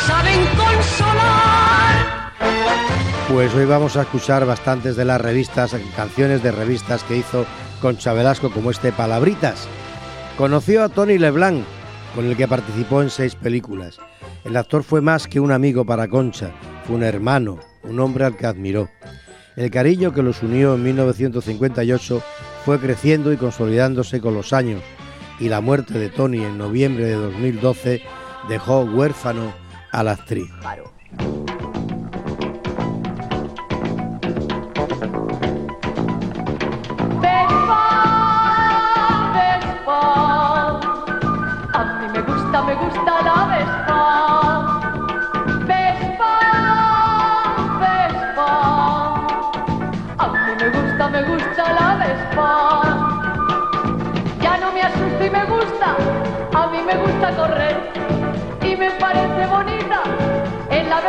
saben 0.05 0.45
consolar, 0.57 2.33
Pues 3.29 3.53
hoy 3.53 3.65
vamos 3.65 3.97
a 3.97 4.01
escuchar 4.01 4.45
bastantes 4.45 4.95
de 4.95 5.05
las 5.05 5.21
revistas, 5.21 5.75
canciones 5.95 6.43
de 6.43 6.51
revistas 6.51 7.03
que 7.03 7.17
hizo 7.17 7.45
Concha 7.81 8.13
Velasco, 8.13 8.51
como 8.51 8.71
este 8.71 8.91
Palabritas. 8.91 9.67
Conoció 10.37 10.83
a 10.83 10.89
Tony 10.89 11.17
Leblanc, 11.17 11.63
con 12.15 12.25
el 12.25 12.35
que 12.35 12.47
participó 12.47 13.01
en 13.01 13.09
seis 13.09 13.35
películas. 13.35 13.97
El 14.43 14.57
actor 14.57 14.83
fue 14.83 15.01
más 15.01 15.27
que 15.27 15.39
un 15.39 15.51
amigo 15.51 15.85
para 15.85 16.07
Concha, 16.07 16.51
fue 16.85 16.95
un 16.95 17.03
hermano, 17.03 17.59
un 17.83 17.99
hombre 17.99 18.25
al 18.25 18.35
que 18.35 18.47
admiró. 18.47 18.89
El 19.55 19.69
cariño 19.69 20.13
que 20.13 20.23
los 20.23 20.41
unió 20.43 20.75
en 20.75 20.83
1958 20.83 22.21
fue 22.65 22.79
creciendo 22.79 23.33
y 23.33 23.37
consolidándose 23.37 24.21
con 24.21 24.33
los 24.33 24.53
años, 24.53 24.81
y 25.39 25.49
la 25.49 25.61
muerte 25.61 25.97
de 25.97 26.09
Tony 26.09 26.43
en 26.43 26.57
noviembre 26.57 27.05
de 27.05 27.15
2012 27.15 28.01
dejó 28.47 28.81
huérfano 28.81 29.53
a 29.91 30.03
la 30.03 30.11
actriz. 30.11 30.49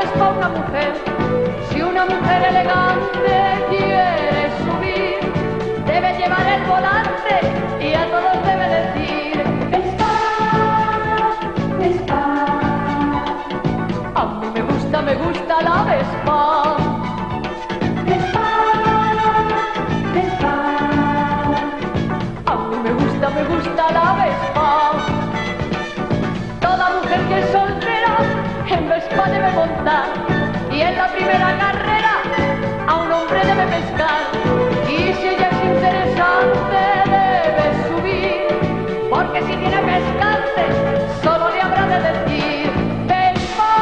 La 0.02 0.08
Vespa 0.10 0.30
una 0.32 0.48
mujer. 0.48 0.94
Si 1.70 1.80
una 1.80 2.04
mujer 2.04 2.42
elegante 2.42 2.91
y 29.84 30.80
en 30.80 30.96
la 30.96 31.08
primera 31.08 31.58
carrera 31.58 32.22
a 32.86 32.94
un 33.02 33.10
hombre 33.10 33.40
debe 33.44 33.66
pescar. 33.66 34.22
Y 34.88 35.12
si 35.14 35.26
ella 35.26 35.48
es 35.50 35.60
interesante 35.64 36.78
debe 37.10 37.66
subir 37.88 39.08
porque 39.10 39.40
si 39.40 39.56
tiene 39.56 39.78
pescante 39.82 40.64
solo 41.24 41.50
le 41.50 41.60
habrá 41.62 41.86
de 41.88 41.98
decir 42.10 42.70
Vespa, 43.08 43.74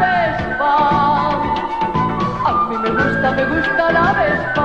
Vespa 0.00 0.74
a 2.46 2.66
mí 2.68 2.76
me 2.76 2.90
gusta, 2.90 3.30
me 3.30 3.44
gusta 3.44 3.92
la 3.92 4.12
Vespa, 4.12 4.63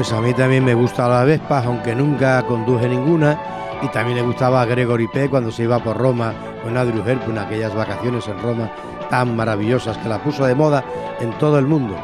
Pues 0.00 0.14
a 0.14 0.20
mí 0.22 0.32
también 0.32 0.64
me 0.64 0.72
gusta 0.72 1.06
la 1.06 1.24
Vespa, 1.24 1.62
aunque 1.62 1.94
nunca 1.94 2.42
conduje 2.46 2.88
ninguna. 2.88 3.38
Y 3.82 3.88
también 3.88 4.16
le 4.16 4.22
gustaba 4.22 4.62
a 4.62 4.64
Gregory 4.64 5.08
P. 5.08 5.28
cuando 5.28 5.52
se 5.52 5.64
iba 5.64 5.78
por 5.78 5.98
Roma 5.98 6.32
con 6.62 6.74
Adriu 6.74 7.02
Herpun, 7.06 7.36
aquellas 7.36 7.74
vacaciones 7.74 8.26
en 8.26 8.38
Roma 8.38 8.72
tan 9.10 9.36
maravillosas 9.36 9.98
que 9.98 10.08
la 10.08 10.22
puso 10.24 10.46
de 10.46 10.54
moda 10.54 10.82
en 11.20 11.36
todo 11.36 11.58
el 11.58 11.66
mundo. 11.66 11.98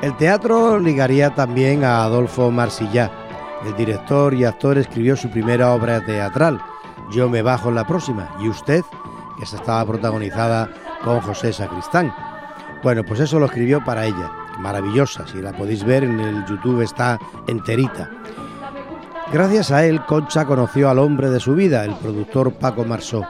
El 0.00 0.16
teatro 0.16 0.78
ligaría 0.78 1.34
también 1.34 1.82
a 1.82 2.04
Adolfo 2.04 2.52
Marsillá. 2.52 3.10
El 3.66 3.74
director 3.74 4.32
y 4.32 4.44
actor 4.44 4.78
escribió 4.78 5.16
su 5.16 5.28
primera 5.28 5.72
obra 5.72 6.00
teatral, 6.00 6.62
Yo 7.10 7.28
me 7.28 7.42
bajo 7.42 7.68
en 7.68 7.74
la 7.74 7.84
próxima, 7.84 8.28
y 8.38 8.48
usted, 8.48 8.84
que 9.36 9.42
esa 9.42 9.56
estaba 9.56 9.84
protagonizada 9.84 10.70
con 11.02 11.20
José 11.20 11.52
Sacristán. 11.52 12.14
Bueno, 12.84 13.02
pues 13.02 13.18
eso 13.18 13.40
lo 13.40 13.46
escribió 13.46 13.82
para 13.82 14.06
ella. 14.06 14.47
Maravillosa, 14.58 15.26
si 15.26 15.40
la 15.40 15.52
podéis 15.52 15.84
ver 15.84 16.04
en 16.04 16.20
el 16.20 16.44
YouTube 16.46 16.82
está 16.82 17.18
enterita. 17.46 18.10
Gracias 19.32 19.70
a 19.70 19.84
él, 19.84 20.04
Concha 20.06 20.46
conoció 20.46 20.88
al 20.88 20.98
hombre 20.98 21.30
de 21.30 21.38
su 21.38 21.54
vida, 21.54 21.84
el 21.84 21.94
productor 21.94 22.52
Paco 22.54 22.84
Marsó. 22.84 23.24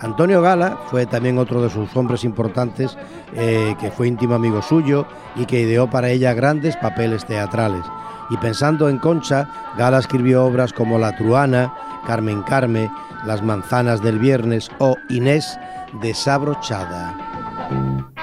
Antonio 0.00 0.42
Gala 0.42 0.78
fue 0.90 1.06
también 1.06 1.38
otro 1.38 1.62
de 1.62 1.70
sus 1.70 1.94
hombres 1.96 2.24
importantes, 2.24 2.96
eh, 3.34 3.74
que 3.80 3.90
fue 3.90 4.06
íntimo 4.06 4.34
amigo 4.34 4.62
suyo 4.62 5.06
y 5.34 5.46
que 5.46 5.60
ideó 5.60 5.88
para 5.88 6.10
ella 6.10 6.34
grandes 6.34 6.76
papeles 6.76 7.24
teatrales. 7.24 7.84
Y 8.30 8.36
pensando 8.36 8.88
en 8.88 8.98
Concha, 8.98 9.48
Gala 9.76 9.98
escribió 9.98 10.44
obras 10.44 10.72
como 10.72 10.98
La 10.98 11.16
Truana, 11.16 11.74
Carmen 12.06 12.42
Carme, 12.42 12.90
Las 13.26 13.42
Manzanas 13.42 14.02
del 14.02 14.18
Viernes 14.18 14.70
o 14.78 14.96
Inés 15.08 15.58
desabrochada. 16.00 18.13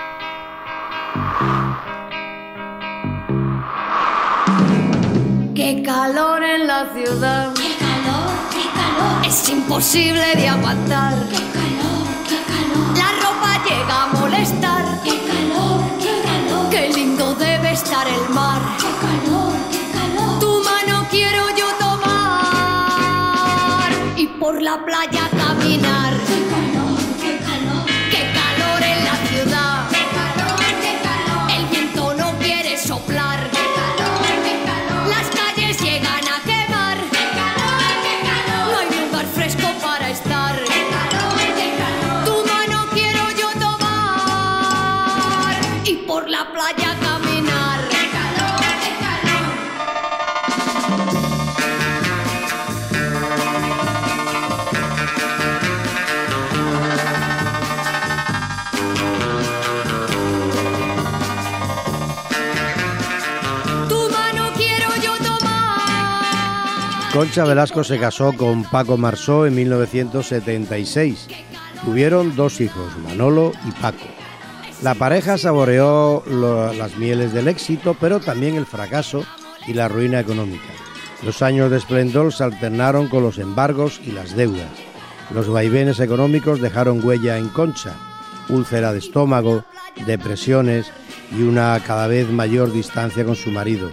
calor 6.12 6.44
en 6.44 6.68
la 6.68 6.86
ciudad. 6.94 7.53
¡Qué 7.53 7.74
calor, 7.80 8.32
qué 8.51 8.65
calor! 8.80 9.25
Es 9.25 9.48
imposible 9.48 10.36
de 10.36 10.50
aguantar. 10.50 11.13
¡Qué 11.30 11.41
calor, 11.58 12.06
qué 12.27 12.39
calor! 12.51 12.98
La 12.98 13.10
ropa 13.24 13.51
llega 13.65 13.96
a 14.03 14.08
molestar. 14.08 14.84
¡Qué 15.06 15.15
calor, 15.32 15.80
qué 16.03 16.13
calor! 16.27 16.70
¡Qué 16.70 16.89
lindo 16.89 17.34
debe 17.36 17.72
estar 17.72 18.06
el 18.10 18.30
mar! 18.34 18.62
¡Qué 18.77 18.91
calor, 19.06 19.53
qué 19.72 19.84
calor! 19.98 20.39
Tu 20.41 20.51
mano 20.70 21.08
quiero 21.10 21.44
yo 21.56 21.68
tomar. 21.80 22.32
Y 24.18 24.27
por 24.27 24.62
la 24.62 24.84
playa. 24.84 25.00
Concha 67.13 67.44
Velasco 67.44 67.84
se 67.84 68.00
casó 68.00 68.32
con 68.32 68.63
Paco 68.63 68.96
Marsó 68.96 69.46
en 69.46 69.53
1976. 69.56 71.27
Tuvieron 71.83 72.38
dos 72.38 72.62
hijos, 72.62 72.98
Manolo 73.00 73.51
y 73.68 73.72
Paco. 73.81 74.05
La 74.81 74.96
pareja 74.96 75.38
saboreó 75.38 76.24
las 76.25 76.96
mieles 76.96 77.33
del 77.33 77.50
éxito, 77.50 77.98
pero 78.00 78.22
también 78.22 78.55
el 78.55 78.66
fracaso 78.66 79.25
y 79.68 79.74
la 79.74 79.90
ruina 79.90 80.22
económica. 80.22 80.70
Los 81.22 81.42
años 81.42 81.70
de 81.70 81.77
esplendor 81.79 82.31
se 82.31 82.46
alternaron 82.46 83.09
con 83.09 83.24
los 83.24 83.40
embargos 83.40 84.00
y 84.05 84.12
las 84.12 84.33
deudas. 84.38 84.72
Los 85.33 85.50
vaivenes 85.50 86.00
económicos 86.00 86.62
dejaron 86.62 87.03
huella 87.03 87.38
en 87.38 87.50
Concha, 87.50 87.94
úlcera 88.48 88.94
de 88.94 89.00
estómago, 89.00 89.66
depresiones 90.05 90.90
y 91.38 91.42
una 91.42 91.77
cada 91.85 92.07
vez 92.07 92.29
mayor 92.29 92.72
distancia 92.72 93.25
con 93.25 93.35
su 93.35 93.51
marido. 93.51 93.92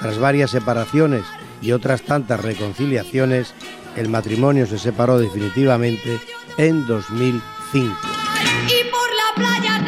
Tras 0.00 0.18
varias 0.18 0.50
separaciones 0.50 1.24
y 1.60 1.72
otras 1.72 2.02
tantas 2.02 2.40
reconciliaciones, 2.40 3.54
el 3.96 4.08
matrimonio 4.08 4.66
se 4.66 4.78
separó 4.78 5.18
definitivamente 5.18 6.20
en 6.56 6.86
2005. 6.86 7.96
y 8.66 8.90
por 8.90 9.08
la 9.16 9.34
playa 9.34 9.80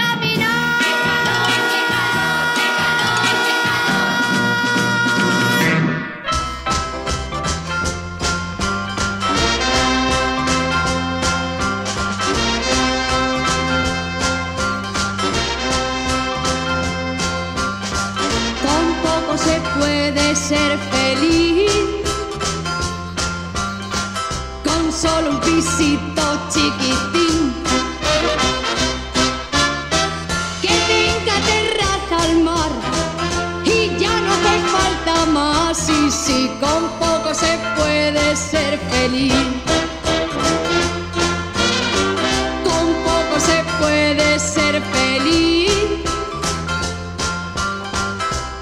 ser 20.35 20.92
solo 25.03 25.31
un 25.31 25.41
pisito 25.41 26.23
chiquitín. 26.49 27.53
Que 30.63 30.75
tenga 30.91 31.37
terraza 31.51 32.17
al 32.27 32.35
mar. 32.49 32.71
Y 33.65 33.99
ya 33.99 34.15
no 34.25 34.31
hace 34.37 34.57
falta 34.77 35.27
más. 35.39 35.89
Y 35.89 36.11
si 36.11 36.49
con 36.61 36.83
poco 37.01 37.35
se 37.35 37.59
puede 37.77 38.37
ser 38.37 38.79
feliz. 38.93 39.35
Con 42.67 42.87
poco 43.09 43.35
se 43.49 43.59
puede 43.81 44.39
ser 44.39 44.81
feliz. 44.97 45.73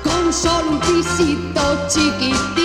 Con 0.03 0.33
solo 0.33 0.71
un 0.71 0.81
pisito 0.81 1.63
chiquitín. 1.89 2.60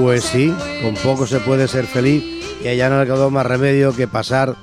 Pues 0.00 0.24
sí, 0.24 0.54
con 0.82 0.94
poco 0.94 1.26
se 1.26 1.40
puede 1.40 1.66
ser 1.68 1.84
feliz 1.86 2.22
y 2.62 2.68
a 2.68 2.72
ella 2.72 2.88
no 2.88 3.00
le 3.00 3.06
quedó 3.06 3.30
más 3.30 3.44
remedio 3.44 3.94
que 3.94 4.06
pasar 4.06 4.54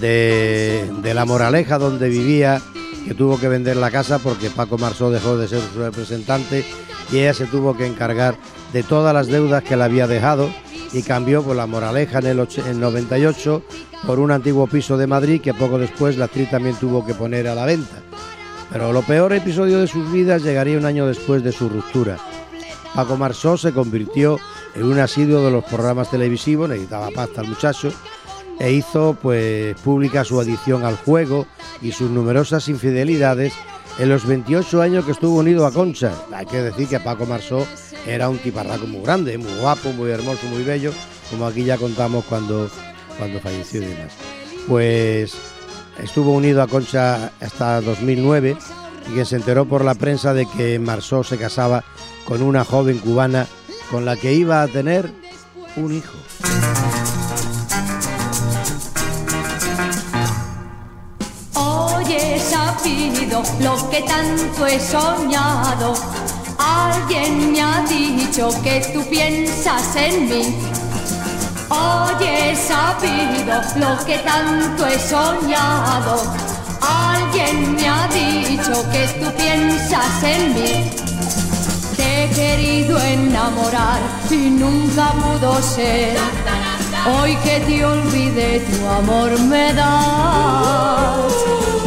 de, 0.00 0.90
la 1.14 1.24
moraleja 1.24 1.78
donde 1.78 2.08
vivía, 2.08 2.60
que 3.06 3.14
tuvo 3.14 3.38
que 3.38 3.48
vender 3.48 3.76
la 3.76 3.90
casa 3.90 4.18
porque 4.18 4.50
Paco 4.50 4.78
Marsó 4.78 5.10
dejó 5.10 5.36
de 5.36 5.48
ser 5.48 5.60
su 5.72 5.78
representante 5.78 6.64
y 7.12 7.18
ella 7.18 7.34
se 7.34 7.46
tuvo 7.46 7.76
que 7.76 7.86
encargar 7.86 8.36
de 8.72 8.82
todas 8.82 9.14
las 9.14 9.28
deudas 9.28 9.62
que 9.62 9.76
le 9.76 9.84
había 9.84 10.06
dejado 10.06 10.50
y 10.92 11.02
cambió 11.02 11.42
por 11.42 11.54
la 11.56 11.66
moraleja 11.66 12.18
en 12.18 12.26
el, 12.26 12.40
och- 12.40 12.66
en 12.66 12.80
98 12.80 13.62
por 14.06 14.18
un 14.18 14.32
antiguo 14.32 14.66
piso 14.66 14.96
de 14.96 15.06
Madrid 15.06 15.40
que 15.40 15.54
poco 15.54 15.78
después 15.78 16.16
la 16.16 16.24
actriz 16.26 16.50
también 16.50 16.74
tuvo 16.76 17.06
que 17.06 17.14
poner 17.14 17.46
a 17.48 17.54
la 17.54 17.64
venta. 17.64 17.96
Pero 18.72 18.92
lo 18.92 19.02
peor 19.02 19.32
episodio 19.32 19.78
de 19.78 19.86
sus 19.86 20.10
vidas 20.12 20.42
llegaría 20.42 20.78
un 20.78 20.84
año 20.86 21.06
después 21.06 21.42
de 21.44 21.52
su 21.52 21.68
ruptura. 21.68 22.16
Paco 22.94 23.16
Marsó 23.16 23.56
se 23.56 23.72
convirtió 23.72 24.38
en 24.74 24.84
un 24.84 24.98
asiduo 24.98 25.44
de 25.44 25.50
los 25.50 25.64
programas 25.64 26.10
televisivos, 26.10 26.68
necesitaba 26.68 27.10
pasta 27.10 27.42
el 27.42 27.48
muchacho, 27.48 27.92
e 28.58 28.72
hizo 28.72 29.16
pues 29.20 29.74
pública 29.80 30.24
su 30.24 30.38
adicción 30.38 30.84
al 30.84 30.96
juego 30.96 31.46
y 31.80 31.92
sus 31.92 32.10
numerosas 32.10 32.68
infidelidades 32.68 33.54
en 33.98 34.08
los 34.08 34.26
28 34.26 34.82
años 34.82 35.04
que 35.04 35.12
estuvo 35.12 35.38
unido 35.38 35.66
a 35.66 35.72
Concha. 35.72 36.12
Hay 36.32 36.46
que 36.46 36.62
decir 36.62 36.88
que 36.88 37.00
Paco 37.00 37.26
Marsó 37.26 37.66
era 38.06 38.28
un 38.28 38.38
tiparraco 38.38 38.86
muy 38.86 39.02
grande, 39.02 39.38
muy 39.38 39.52
guapo, 39.60 39.92
muy 39.92 40.10
hermoso, 40.10 40.46
muy 40.46 40.62
bello, 40.62 40.92
como 41.30 41.46
aquí 41.46 41.64
ya 41.64 41.76
contamos 41.76 42.24
cuando, 42.26 42.70
cuando 43.18 43.40
falleció 43.40 43.82
y 43.82 43.86
demás. 43.86 44.12
Pues 44.68 45.34
estuvo 45.98 46.32
unido 46.32 46.62
a 46.62 46.66
Concha 46.66 47.32
hasta 47.40 47.80
2009 47.80 48.56
y 49.10 49.14
que 49.14 49.24
se 49.24 49.36
enteró 49.36 49.64
por 49.64 49.84
la 49.84 49.94
prensa 49.94 50.34
de 50.34 50.46
que 50.46 50.78
Marsó 50.78 51.24
se 51.24 51.38
casaba 51.38 51.82
con 52.26 52.42
una 52.42 52.64
joven 52.64 52.98
cubana 52.98 53.46
con 53.90 54.04
la 54.04 54.16
que 54.16 54.32
iba 54.32 54.62
a 54.62 54.68
tener 54.68 55.12
un 55.76 55.92
hijo. 55.92 56.12
Hoy 61.54 62.04
he 62.12 62.38
sabido 62.38 63.42
lo 63.60 63.90
que 63.90 64.02
tanto 64.02 64.66
he 64.66 64.78
soñado. 64.78 65.94
Alguien 66.58 67.52
me 67.52 67.62
ha 67.62 67.84
dicho 67.88 68.50
que 68.62 68.80
tú 68.92 69.02
piensas 69.10 69.96
en 69.96 70.28
mí. 70.28 70.54
Hoy 71.68 72.24
he 72.24 72.54
sabido 72.54 73.60
lo 73.76 74.04
que 74.04 74.18
tanto 74.18 74.86
he 74.86 74.98
soñado. 74.98 76.22
Alguien 76.80 77.74
me 77.74 77.88
ha 77.88 78.06
dicho 78.08 78.72
que 78.92 79.06
tú 79.20 79.32
piensas 79.36 80.22
en 80.22 80.54
mí. 80.54 80.99
He 82.20 82.28
querido 82.28 83.00
enamorar 83.00 83.98
y 84.30 84.50
nunca 84.50 85.10
pudo 85.12 85.62
ser. 85.62 86.18
Hoy 87.06 87.34
que 87.36 87.60
te 87.60 87.82
olvidé, 87.82 88.60
tu 88.60 88.86
amor 88.86 89.30
me 89.40 89.72
das. 89.72 91.32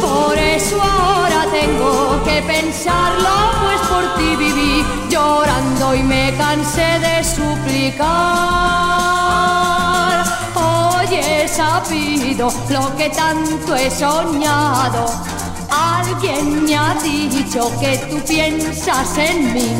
Por 0.00 0.36
eso 0.36 0.82
ahora 0.82 1.46
tengo 1.52 2.20
que 2.24 2.42
pensarlo, 2.42 3.30
pues 3.62 3.80
por 3.88 4.14
ti 4.16 4.34
viví 4.34 4.84
llorando 5.08 5.94
y 5.94 6.02
me 6.02 6.34
cansé 6.36 6.98
de 6.98 7.22
suplicar. 7.22 8.08
Hoy 10.56 11.14
he 11.14 11.46
sabido 11.46 12.52
lo 12.70 12.96
que 12.96 13.08
tanto 13.10 13.76
he 13.76 13.88
soñado. 13.88 15.06
Alguien 15.70 16.64
me 16.64 16.76
ha 16.76 16.94
dicho 16.94 17.70
que 17.78 17.98
tú 18.10 18.18
piensas 18.26 19.16
en 19.16 19.54
mí. 19.54 19.70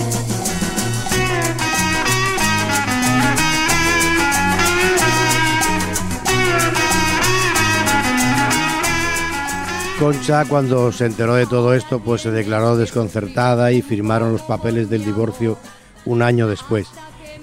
Concha, 9.98 10.44
cuando 10.44 10.90
se 10.90 11.06
enteró 11.06 11.34
de 11.34 11.46
todo 11.46 11.72
esto, 11.72 12.00
pues 12.00 12.22
se 12.22 12.32
declaró 12.32 12.76
desconcertada 12.76 13.70
y 13.70 13.80
firmaron 13.80 14.32
los 14.32 14.42
papeles 14.42 14.90
del 14.90 15.04
divorcio 15.04 15.56
un 16.04 16.20
año 16.20 16.48
después. 16.48 16.88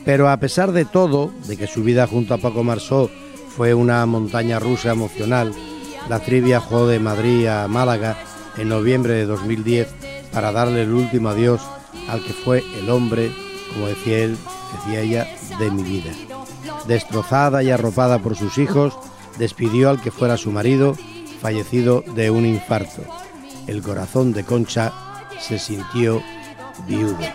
Pero 0.03 0.29
a 0.29 0.37
pesar 0.37 0.73
de 0.73 0.83
todo, 0.83 1.31
de 1.47 1.55
que 1.55 1.67
su 1.67 1.81
vida 1.81 2.07
junto 2.07 2.33
a 2.33 2.39
Paco 2.39 2.63
Marsó 2.63 3.09
fue 3.55 3.73
una 3.73 4.05
montaña 4.05 4.59
rusa 4.59 4.91
emocional, 4.91 5.53
la 6.09 6.17
actriz 6.17 6.43
viajó 6.43 6.87
de 6.87 6.99
Madrid 6.99 7.47
a 7.47 7.67
Málaga 7.69 8.17
en 8.57 8.67
noviembre 8.67 9.13
de 9.13 9.25
2010 9.25 9.87
para 10.33 10.51
darle 10.51 10.83
el 10.83 10.91
último 10.91 11.29
adiós 11.29 11.61
al 12.09 12.21
que 12.21 12.33
fue 12.33 12.63
el 12.79 12.89
hombre, 12.89 13.31
como 13.71 13.87
decía 13.87 14.19
él, 14.19 14.37
decía 14.73 14.99
ella, 14.99 15.27
de 15.57 15.71
mi 15.71 15.83
vida. 15.83 16.11
Destrozada 16.85 17.63
y 17.63 17.71
arropada 17.71 18.19
por 18.19 18.35
sus 18.35 18.57
hijos, 18.57 18.93
despidió 19.37 19.89
al 19.89 20.01
que 20.01 20.11
fuera 20.11 20.35
su 20.35 20.51
marido, 20.51 20.95
fallecido 21.41 22.03
de 22.15 22.29
un 22.29 22.45
infarto. 22.45 23.01
El 23.65 23.81
corazón 23.81 24.31
de 24.31 24.43
Concha 24.43 24.93
se 25.39 25.57
sintió 25.57 26.21
viuda. 26.85 27.33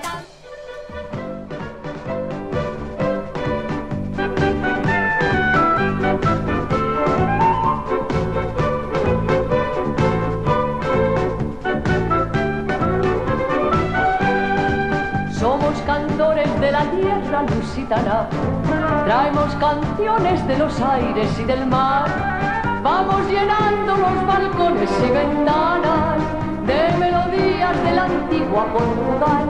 Somos 15.33 15.81
cantores 15.85 16.61
de 16.61 16.71
la 16.71 16.91
tierra 16.93 17.43
lusitana, 17.43 18.29
traemos 19.05 19.53
canciones 19.57 20.47
de 20.47 20.59
los 20.59 20.81
aires 20.81 21.29
y 21.41 21.45
del 21.45 21.67
mar. 21.67 22.46
Vamos 22.87 23.29
llenando 23.29 23.97
los 23.97 24.27
balcones 24.29 24.89
y 25.05 25.11
ventanas 25.11 26.19
de 26.69 26.97
melodías 27.01 27.83
de 27.83 27.93
la 27.93 28.05
antigua 28.05 28.65
Portugal. 28.73 29.49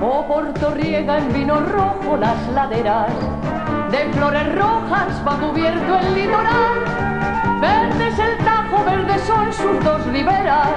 O 0.00 0.26
Portorriega 0.26 1.18
en 1.18 1.34
vino 1.34 1.60
rojo 1.60 2.16
las 2.16 2.48
laderas, 2.54 3.12
de 3.90 3.98
flores 4.14 4.54
rojas 4.54 5.22
va 5.28 5.36
cubierto 5.36 5.98
el 5.98 6.14
litoral. 6.14 7.60
Verde 7.60 8.08
es 8.08 8.18
el 8.18 8.38
Tajo, 8.38 8.82
verdes 8.82 9.20
son 9.24 9.52
sus 9.52 9.84
dos 9.84 10.06
riberas, 10.06 10.72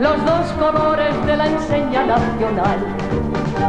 los 0.00 0.24
dos 0.24 0.50
colores 0.58 1.24
de 1.24 1.36
la 1.36 1.46
enseña 1.46 2.04
nacional 2.04 2.80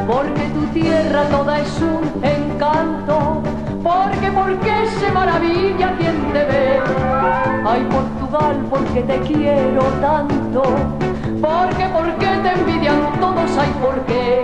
porque 0.08 0.48
tu 0.50 0.66
tierra 0.68 1.24
toda 1.30 1.60
es 1.60 1.82
un 1.82 2.24
encanto, 2.24 3.42
porque 3.84 4.32
porque 4.32 4.88
se 5.00 5.12
maravilla 5.12 5.96
quien 5.98 6.34
te 6.34 6.46
ve. 6.46 6.80
Ay 7.66 7.88
Portugal, 7.92 8.58
porque 8.70 9.02
te 9.02 9.20
quiero 9.22 9.84
tanto, 10.02 10.64
porque 11.42 11.86
porque 11.94 12.28
te 12.44 12.52
envidian 12.54 13.02
todos, 13.20 13.58
ay 13.58 13.72
por 13.82 14.00
qué. 14.06 14.44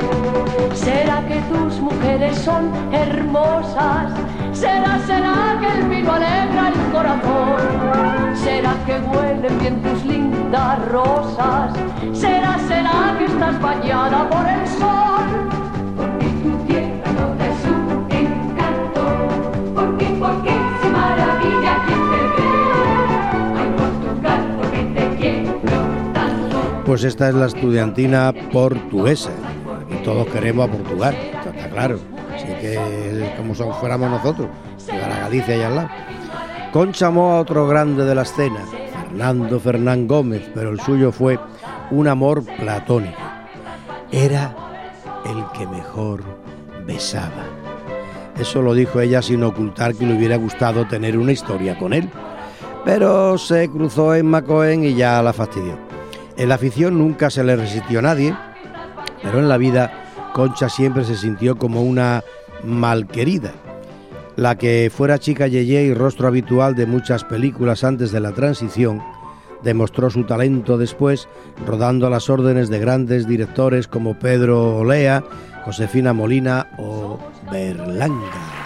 ¿Será 0.73 1.21
que 1.27 1.39
tus 1.51 1.79
mujeres 1.79 2.37
son 2.37 2.71
hermosas? 2.91 4.11
¿Será, 4.53 4.99
será 5.05 5.57
que 5.59 5.79
el 5.79 5.87
vino 5.87 6.11
alegra 6.13 6.69
el 6.69 6.91
corazón? 6.91 8.35
¿Será 8.35 8.73
que 8.85 8.99
huelen 8.99 9.59
bien 9.59 9.81
tus 9.81 10.03
lindas 10.05 10.87
rosas? 10.89 11.73
¿Será, 12.13 12.57
será 12.67 13.15
que 13.17 13.25
estás 13.25 13.59
bañada 13.61 14.29
por 14.29 14.47
el 14.47 14.67
sol? 14.67 15.62
Pues 26.93 27.05
esta 27.05 27.29
es 27.29 27.33
la 27.33 27.47
estudiantina 27.47 28.31
portuguesa. 28.51 29.31
Y 29.89 30.03
todos 30.03 30.27
queremos 30.27 30.69
a 30.69 30.71
Portugal, 30.71 31.15
está 31.43 31.67
claro. 31.69 31.97
Así 32.35 32.45
que 32.61 32.75
es 32.75 33.31
como 33.31 33.55
si 33.55 33.63
fuéramos 33.79 34.11
nosotros, 34.11 34.47
llegar 34.85 35.11
a 35.11 35.19
Galicia 35.21 35.57
y 35.57 35.61
al 35.63 35.75
lado. 35.75 35.89
Concha 36.71 37.07
a 37.07 37.39
otro 37.39 37.67
grande 37.67 38.05
de 38.05 38.13
la 38.13 38.21
escena, 38.21 38.63
Fernando 39.09 39.59
Fernán 39.59 40.07
Gómez, 40.07 40.43
pero 40.53 40.69
el 40.69 40.79
suyo 40.81 41.11
fue 41.11 41.39
un 41.89 42.07
amor 42.07 42.43
platónico. 42.59 43.17
Era 44.11 44.55
el 45.25 45.43
que 45.57 45.65
mejor 45.65 46.21
besaba. 46.85 47.47
Eso 48.39 48.61
lo 48.61 48.75
dijo 48.75 49.01
ella 49.01 49.23
sin 49.23 49.41
ocultar 49.41 49.95
que 49.95 50.05
le 50.05 50.15
hubiera 50.15 50.35
gustado 50.35 50.85
tener 50.85 51.17
una 51.17 51.31
historia 51.31 51.75
con 51.75 51.91
él. 51.93 52.07
Pero 52.85 53.39
se 53.39 53.67
cruzó 53.67 54.13
en 54.13 54.27
Macoen 54.27 54.83
y 54.83 54.93
ya 54.93 55.23
la 55.23 55.33
fastidió. 55.33 55.92
En 56.37 56.49
la 56.49 56.55
afición 56.55 56.97
nunca 56.97 57.29
se 57.29 57.43
le 57.43 57.55
resistió 57.55 57.99
a 57.99 58.03
nadie, 58.03 58.35
pero 59.21 59.39
en 59.39 59.49
la 59.49 59.57
vida 59.57 59.91
Concha 60.33 60.67
siempre 60.67 61.03
se 61.03 61.15
sintió 61.15 61.57
como 61.57 61.83
una 61.83 62.23
malquerida. 62.63 63.53
La 64.35 64.57
que 64.57 64.91
fuera 64.93 65.19
chica 65.19 65.47
yeye 65.47 65.83
y 65.83 65.93
rostro 65.93 66.27
habitual 66.27 66.75
de 66.75 66.87
muchas 66.87 67.23
películas 67.23 67.83
antes 67.83 68.11
de 68.11 68.19
la 68.19 68.31
transición, 68.31 69.01
demostró 69.61 70.09
su 70.09 70.23
talento 70.23 70.77
después 70.77 71.27
rodando 71.65 72.07
a 72.07 72.09
las 72.09 72.29
órdenes 72.29 72.69
de 72.69 72.79
grandes 72.79 73.27
directores 73.27 73.87
como 73.87 74.17
Pedro 74.17 74.77
Olea, 74.77 75.23
Josefina 75.65 76.13
Molina 76.13 76.67
o 76.77 77.19
Berlanga. 77.51 78.62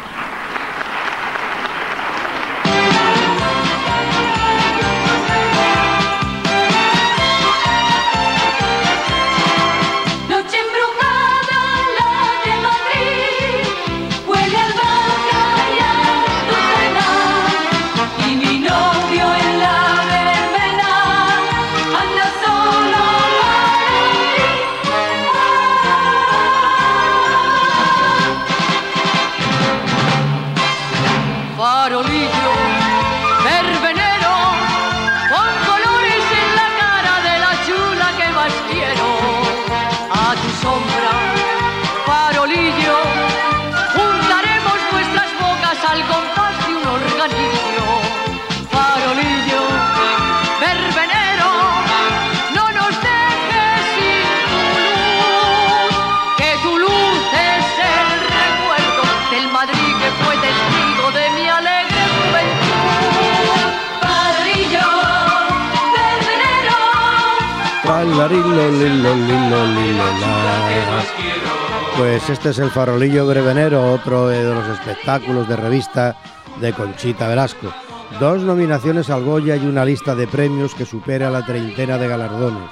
Pues 71.98 72.30
este 72.30 72.50
es 72.50 72.60
el 72.60 72.72
farolillo 72.72 73.26
brevenero, 73.26 73.94
otro 73.94 74.28
de 74.28 74.44
los 74.44 74.68
espectáculos 74.68 75.48
de 75.48 75.56
revista 75.56 76.18
de 76.60 76.74
Conchita 76.74 77.30
Velasco. 77.30 77.72
Dos 78.20 78.42
nominaciones 78.42 79.10
al 79.10 79.24
Goya 79.24 79.56
y 79.56 79.66
una 79.66 79.86
lista 79.86 80.13
de 80.13 80.28
premios 80.28 80.76
que 80.76 80.86
supera 80.86 81.30
la 81.30 81.46
treintena 81.46 81.98
de 81.98 82.10
galardones, 82.10 82.70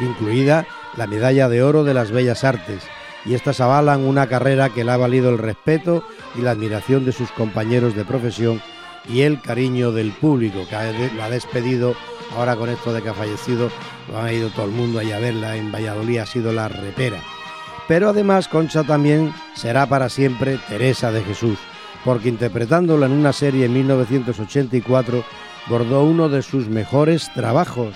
incluida 0.00 0.66
la 0.96 1.06
medalla 1.06 1.48
de 1.48 1.62
oro 1.62 1.84
de 1.84 1.94
las 1.94 2.10
Bellas 2.10 2.42
Artes. 2.42 2.82
Y 3.24 3.34
estas 3.34 3.60
avalan 3.60 4.04
una 4.04 4.26
carrera 4.26 4.70
que 4.70 4.82
le 4.82 4.90
ha 4.90 4.96
valido 4.96 5.30
el 5.30 5.38
respeto 5.38 6.02
y 6.34 6.40
la 6.40 6.50
admiración 6.50 7.04
de 7.04 7.12
sus 7.12 7.30
compañeros 7.30 7.94
de 7.94 8.04
profesión 8.04 8.60
y 9.08 9.22
el 9.22 9.40
cariño 9.40 9.92
del 9.92 10.10
público 10.10 10.66
que 10.68 11.10
la 11.16 11.26
ha 11.26 11.30
despedido 11.30 11.94
ahora 12.34 12.56
con 12.56 12.68
esto 12.68 12.92
de 12.92 13.02
que 13.02 13.08
ha 13.08 13.14
fallecido. 13.14 13.70
Lo 14.10 14.18
ha 14.18 14.32
ido 14.32 14.50
todo 14.50 14.66
el 14.66 14.72
mundo 14.72 14.98
ahí 14.98 15.12
a 15.12 15.18
verla 15.18 15.56
en 15.56 15.70
Valladolid, 15.72 16.18
ha 16.18 16.26
sido 16.26 16.52
la 16.52 16.68
repera. 16.68 17.20
Pero 17.88 18.10
además 18.10 18.48
Concha 18.48 18.82
también 18.84 19.32
será 19.54 19.86
para 19.86 20.08
siempre 20.08 20.58
Teresa 20.68 21.12
de 21.12 21.22
Jesús, 21.22 21.58
porque 22.04 22.28
interpretándola 22.28 23.06
en 23.06 23.12
una 23.12 23.32
serie 23.32 23.66
en 23.66 23.72
1984 23.72 25.24
bordó 25.68 26.04
uno 26.04 26.28
de 26.28 26.42
sus 26.42 26.68
mejores 26.68 27.32
trabajos. 27.34 27.94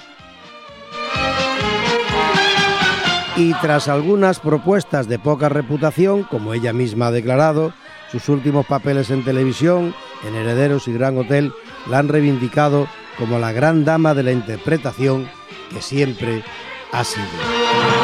Y 3.37 3.55
tras 3.55 3.89
algunas 3.89 4.39
propuestas 4.39 5.09
de 5.09 5.19
poca 5.19 5.49
reputación, 5.49 6.25
como 6.25 6.53
ella 6.53 6.73
misma 6.73 7.07
ha 7.07 7.11
declarado, 7.11 7.73
sus 8.11 8.29
últimos 8.29 8.67
papeles 8.67 9.11
en 9.11 9.25
televisión, 9.25 9.95
en 10.27 10.35
Herederos 10.35 10.89
y 10.89 10.93
Gran 10.93 11.17
Hotel, 11.17 11.53
la 11.89 12.01
han 12.01 12.09
reivindicado 12.09 12.87
como 13.19 13.39
la 13.39 13.53
gran 13.53 13.85
dama 13.85 14.15
de 14.15 14.23
la 14.23 14.33
interpretación 14.33 15.29
que 15.73 15.83
siempre 15.83 16.43
ha 16.93 17.05
sido. 17.05 18.00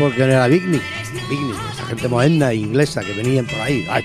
Porque 0.00 0.22
era 0.22 0.48
Bignick. 0.48 0.82
Bignick, 1.28 1.58
esa 1.74 1.84
gente 1.84 2.08
moderna 2.08 2.52
e 2.52 2.56
inglesa 2.56 3.02
que 3.02 3.12
venían 3.12 3.44
por 3.44 3.60
ahí. 3.60 3.86
Ay, 3.90 4.02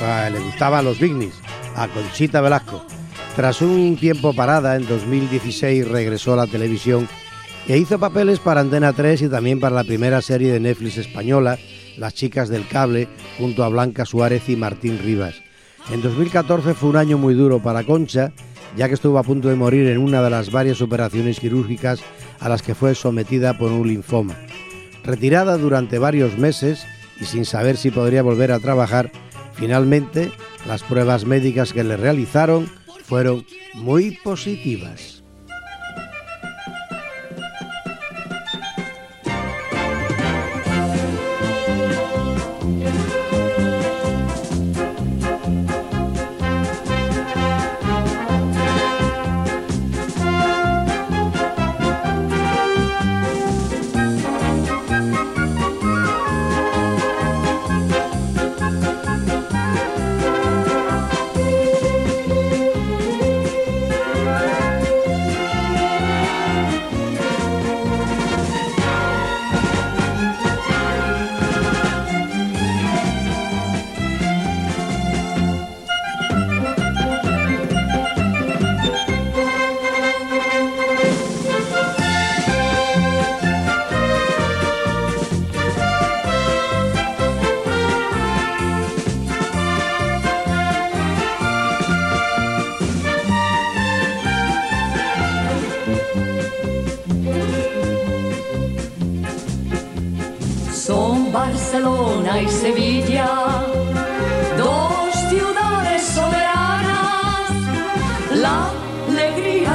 ah, 0.00 0.30
le 0.32 0.40
gustaban 0.40 0.86
los 0.86 0.98
Bignicks 0.98 1.36
a 1.76 1.86
Conchita 1.86 2.40
Velasco. 2.40 2.82
Tras 3.36 3.60
un 3.60 3.96
tiempo 3.98 4.32
parada, 4.32 4.74
en 4.74 4.88
2016 4.88 5.86
regresó 5.86 6.32
a 6.32 6.36
la 6.36 6.46
televisión 6.46 7.06
e 7.68 7.76
hizo 7.76 7.98
papeles 7.98 8.38
para 8.38 8.62
Antena 8.62 8.94
3 8.94 9.22
y 9.22 9.28
también 9.28 9.60
para 9.60 9.76
la 9.76 9.84
primera 9.84 10.22
serie 10.22 10.50
de 10.50 10.60
Netflix 10.60 10.96
española, 10.96 11.58
Las 11.98 12.14
chicas 12.14 12.48
del 12.48 12.66
cable, 12.66 13.06
junto 13.38 13.64
a 13.64 13.68
Blanca 13.68 14.06
Suárez 14.06 14.48
y 14.48 14.56
Martín 14.56 14.98
Rivas. 14.98 15.42
En 15.92 16.00
2014 16.00 16.72
fue 16.72 16.88
un 16.88 16.96
año 16.96 17.18
muy 17.18 17.34
duro 17.34 17.62
para 17.62 17.84
Concha, 17.84 18.32
ya 18.76 18.88
que 18.88 18.94
estuvo 18.94 19.18
a 19.18 19.22
punto 19.22 19.48
de 19.50 19.56
morir 19.56 19.88
en 19.88 19.98
una 19.98 20.22
de 20.22 20.30
las 20.30 20.50
varias 20.50 20.80
operaciones 20.80 21.38
quirúrgicas 21.38 22.00
a 22.40 22.48
las 22.48 22.62
que 22.62 22.74
fue 22.74 22.94
sometida 22.94 23.58
por 23.58 23.70
un 23.70 23.86
linfoma. 23.86 24.34
Retirada 25.04 25.58
durante 25.58 25.98
varios 25.98 26.38
meses 26.38 26.86
y 27.20 27.26
sin 27.26 27.44
saber 27.44 27.76
si 27.76 27.90
podría 27.90 28.22
volver 28.22 28.52
a 28.52 28.58
trabajar, 28.58 29.12
finalmente 29.52 30.32
las 30.66 30.82
pruebas 30.82 31.26
médicas 31.26 31.72
que 31.72 31.84
le 31.84 31.96
realizaron 31.96 32.70
fueron 33.04 33.44
muy 33.74 34.18
positivas. 34.24 35.13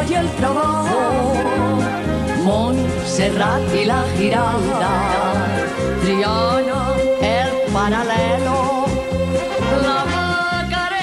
Y 0.08 0.14
el 0.14 0.28
trabajo, 0.36 1.34
Montserrat 2.44 3.62
y 3.76 3.86
la 3.86 4.04
Giralda, 4.18 5.66
Triana, 6.04 6.94
el 7.22 7.74
paralelo. 7.74 8.86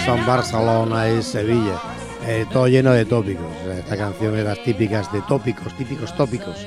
Son 0.04 0.24
Barcelona 0.24 1.10
y 1.10 1.22
Sevilla. 1.22 1.80
Eh, 2.26 2.46
todo 2.52 2.68
lleno 2.68 2.92
de 2.92 3.04
tópicos. 3.04 3.46
Esta 3.76 3.96
canción 3.96 4.36
es 4.36 4.44
las 4.44 4.62
típicas 4.62 5.12
de 5.12 5.20
tópicos, 5.22 5.76
típicos 5.76 6.16
tópicos. 6.16 6.66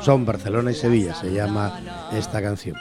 Son 0.00 0.24
Barcelona 0.24 0.72
y 0.72 0.74
Sevilla, 0.74 1.14
se 1.14 1.32
llama 1.32 1.80
esta 2.12 2.42
canción. 2.42 2.76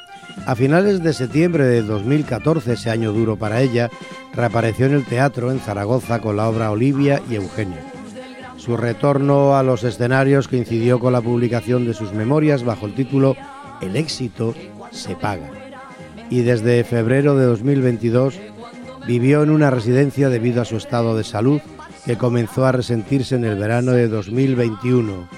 A 0.45 0.55
finales 0.55 1.03
de 1.03 1.13
septiembre 1.13 1.65
de 1.65 1.81
2014, 1.81 2.73
ese 2.73 2.89
año 2.89 3.11
duro 3.11 3.35
para 3.35 3.61
ella, 3.61 3.89
reapareció 4.33 4.85
en 4.85 4.93
el 4.93 5.05
teatro 5.05 5.51
en 5.51 5.59
Zaragoza 5.59 6.19
con 6.19 6.37
la 6.37 6.47
obra 6.47 6.71
Olivia 6.71 7.21
y 7.29 7.35
Eugenio. 7.35 7.88
Su 8.59 8.75
retorno 8.75 9.55
a 9.55 9.63
los 9.63 9.85
escenarios 9.85 10.49
coincidió 10.49 10.99
con 10.99 11.13
la 11.13 11.21
publicación 11.21 11.85
de 11.85 11.93
sus 11.93 12.11
memorias 12.11 12.65
bajo 12.65 12.87
el 12.87 12.93
título 12.93 13.37
El 13.79 13.95
éxito 13.95 14.53
se 14.91 15.15
paga. 15.15 15.49
Y 16.29 16.41
desde 16.41 16.83
febrero 16.83 17.37
de 17.37 17.45
2022 17.45 18.37
vivió 19.07 19.43
en 19.43 19.51
una 19.51 19.71
residencia 19.71 20.27
debido 20.27 20.61
a 20.61 20.65
su 20.65 20.75
estado 20.75 21.15
de 21.15 21.23
salud 21.23 21.61
que 22.05 22.17
comenzó 22.17 22.65
a 22.65 22.73
resentirse 22.73 23.35
en 23.35 23.45
el 23.45 23.57
verano 23.57 23.93
de 23.93 24.09
2021. 24.09 25.29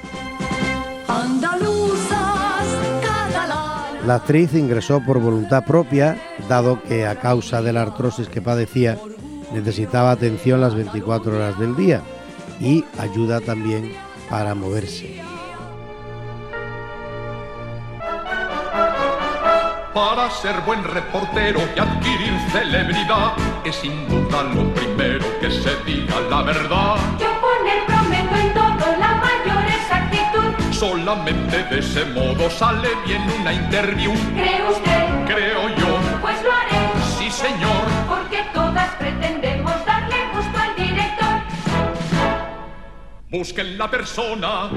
Andaluzas, 1.08 2.10
catalanas. 3.04 4.04
La 4.08 4.16
actriz 4.16 4.56
ingresó 4.56 5.00
por 5.06 5.20
voluntad 5.20 5.64
propia, 5.64 6.18
dado 6.50 6.82
que 6.82 7.06
a 7.06 7.20
causa 7.20 7.62
de 7.62 7.72
la 7.72 7.84
artrosis 7.84 8.28
que 8.30 8.42
padecía 8.42 8.98
necesitaba 9.54 10.10
atención 10.10 10.60
las 10.60 10.74
24 10.74 11.36
horas 11.36 11.60
del 11.60 11.76
día 11.76 12.02
y 12.60 12.84
ayuda 13.00 13.40
también 13.42 13.94
para 14.30 14.54
moverse. 14.56 15.22
Para 19.94 20.30
ser 20.32 20.56
buen 20.62 20.84
reportero 20.86 21.60
y 21.76 21.80
adquirir 21.80 22.34
celebridad 22.52 23.34
es 23.66 23.76
sin 23.76 24.08
duda 24.08 24.44
lo 24.44 24.74
primero 24.74 25.26
que 25.42 25.52
se 25.52 25.76
diga 25.86 26.20
la 26.30 26.42
verdad. 26.44 26.96
Yo 27.20 27.28
poner 27.42 27.86
prometo 27.86 28.36
en 28.38 28.54
todo 28.54 28.98
la 28.98 29.16
mayor 29.16 29.66
exactitud. 29.68 30.74
Solamente 30.74 31.64
de 31.66 31.80
ese 31.80 32.06
modo 32.06 32.50
sale 32.50 32.88
bien 33.06 33.22
una 33.42 33.52
interview. 33.54 34.14
¿Cree 34.34 34.64
usted? 34.70 35.26
Creo 35.26 35.70
yo, 35.76 36.00
Pues 36.22 36.42
lo 36.42 36.52
haré, 36.52 36.80
sí 37.18 37.30
señor, 37.30 37.84
porque 38.08 38.44
todas 38.54 38.90
pretendemos 38.96 39.74
busquen 43.32 43.78
la 43.78 43.90
persona 43.90 44.70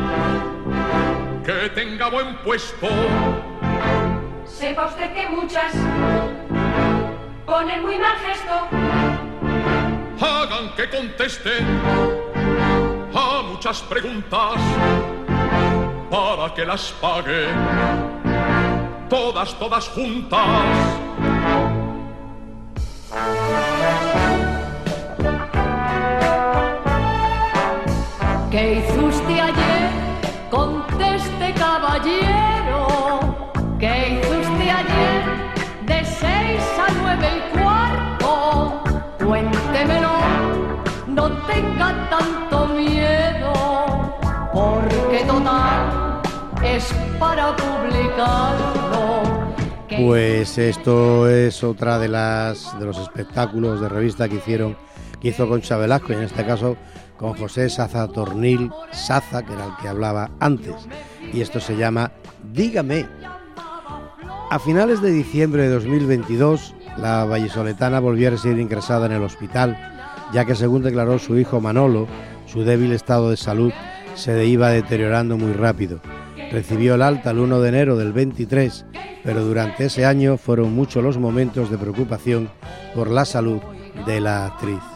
que 1.44 1.70
tenga 1.70 2.08
buen 2.08 2.36
puesto. 2.36 2.86
Sepa 4.46 4.86
usted 4.86 5.12
que 5.12 5.28
muchas 5.28 5.72
ponen 7.44 7.82
muy 7.82 7.98
mal 7.98 8.16
gesto. 8.18 8.54
Hagan 10.20 10.72
que 10.76 10.88
conteste 10.88 11.50
a 13.12 13.42
muchas 13.42 13.82
preguntas 13.82 14.60
para 16.08 16.54
que 16.54 16.64
las 16.64 16.92
pague 17.00 17.48
todas, 19.08 19.58
todas 19.58 19.88
juntas. 19.88 21.03
Conteste, 30.54 31.52
caballero. 31.54 32.86
¿Qué 33.80 34.20
hizo 34.20 34.38
usted 34.38 34.68
ayer? 34.80 35.22
De 35.84 36.04
seis 36.04 36.62
a 36.78 36.92
nueve 37.02 37.28
y 37.38 37.58
cuarto. 37.58 38.84
Cuéntemelo, 39.18 40.12
no 41.08 41.28
tenga 41.48 42.08
tanto 42.08 42.68
miedo, 42.68 43.52
porque 44.52 45.24
total 45.26 46.22
es 46.62 46.94
para 47.18 47.56
publicarlo. 47.56 49.22
¿Qué 49.88 49.96
Pues 50.06 50.56
esto 50.56 51.28
es 51.28 51.64
otra 51.64 51.98
de 51.98 52.06
las 52.06 52.78
de 52.78 52.86
los 52.86 52.98
espectáculos 52.98 53.80
de 53.80 53.88
revista 53.88 54.28
que 54.28 54.36
hicieron 54.36 54.76
que 55.20 55.28
hizo 55.30 55.48
Concha 55.48 55.76
Velasco 55.78 56.12
y 56.12 56.16
en 56.16 56.22
este 56.22 56.46
caso 56.46 56.76
con 57.24 57.32
José 57.38 57.70
Saza 57.70 58.06
Tornil 58.08 58.70
Saza, 58.92 59.42
que 59.42 59.54
era 59.54 59.64
el 59.64 59.76
que 59.80 59.88
hablaba 59.88 60.30
antes. 60.40 60.74
Y 61.32 61.40
esto 61.40 61.58
se 61.58 61.74
llama 61.74 62.12
Dígame. 62.52 63.06
A 64.50 64.58
finales 64.58 65.00
de 65.00 65.10
diciembre 65.10 65.62
de 65.62 65.70
2022, 65.70 66.74
la 66.98 67.24
vallisoletana 67.24 67.98
volvió 67.98 68.28
a 68.28 68.32
residir 68.32 68.58
ingresada 68.58 69.06
en 69.06 69.12
el 69.12 69.22
hospital, 69.22 69.74
ya 70.34 70.44
que 70.44 70.54
según 70.54 70.82
declaró 70.82 71.18
su 71.18 71.38
hijo 71.38 71.62
Manolo, 71.62 72.06
su 72.44 72.62
débil 72.62 72.92
estado 72.92 73.30
de 73.30 73.38
salud 73.38 73.72
se 74.14 74.44
iba 74.44 74.68
deteriorando 74.68 75.38
muy 75.38 75.54
rápido. 75.54 76.00
Recibió 76.52 76.96
el 76.96 77.02
alta 77.02 77.30
el 77.30 77.38
1 77.38 77.58
de 77.62 77.68
enero 77.70 77.96
del 77.96 78.12
23, 78.12 78.84
pero 79.24 79.42
durante 79.46 79.86
ese 79.86 80.04
año 80.04 80.36
fueron 80.36 80.74
muchos 80.74 81.02
los 81.02 81.16
momentos 81.16 81.70
de 81.70 81.78
preocupación 81.78 82.50
por 82.94 83.08
la 83.08 83.24
salud 83.24 83.62
de 84.04 84.20
la 84.20 84.44
actriz. 84.44 84.93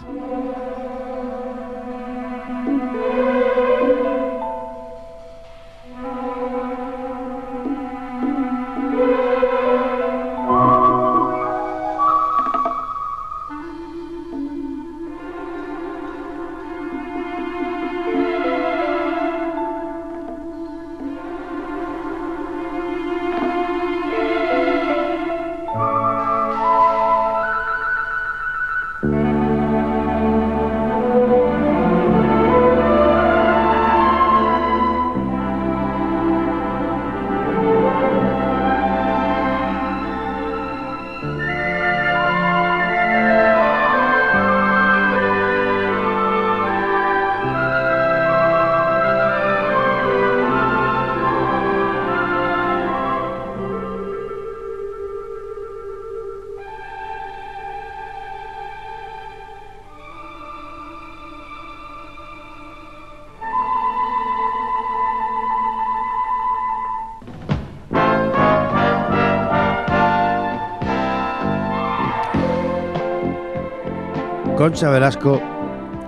Concha 74.68 74.90
Velasco 74.90 75.40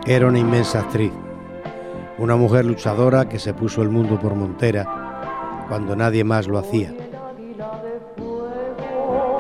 era 0.05 0.27
una 0.27 0.39
inmensa 0.39 0.81
actriz, 0.81 1.13
una 2.19 2.37
mujer 2.37 2.67
luchadora 2.67 3.27
que 3.27 3.39
se 3.39 3.55
puso 3.55 3.81
el 3.81 3.89
mundo 3.89 4.21
por 4.21 4.35
montera 4.35 5.65
cuando 5.67 5.97
nadie 5.97 6.25
más 6.25 6.47
lo 6.47 6.59
hacía. 6.59 6.93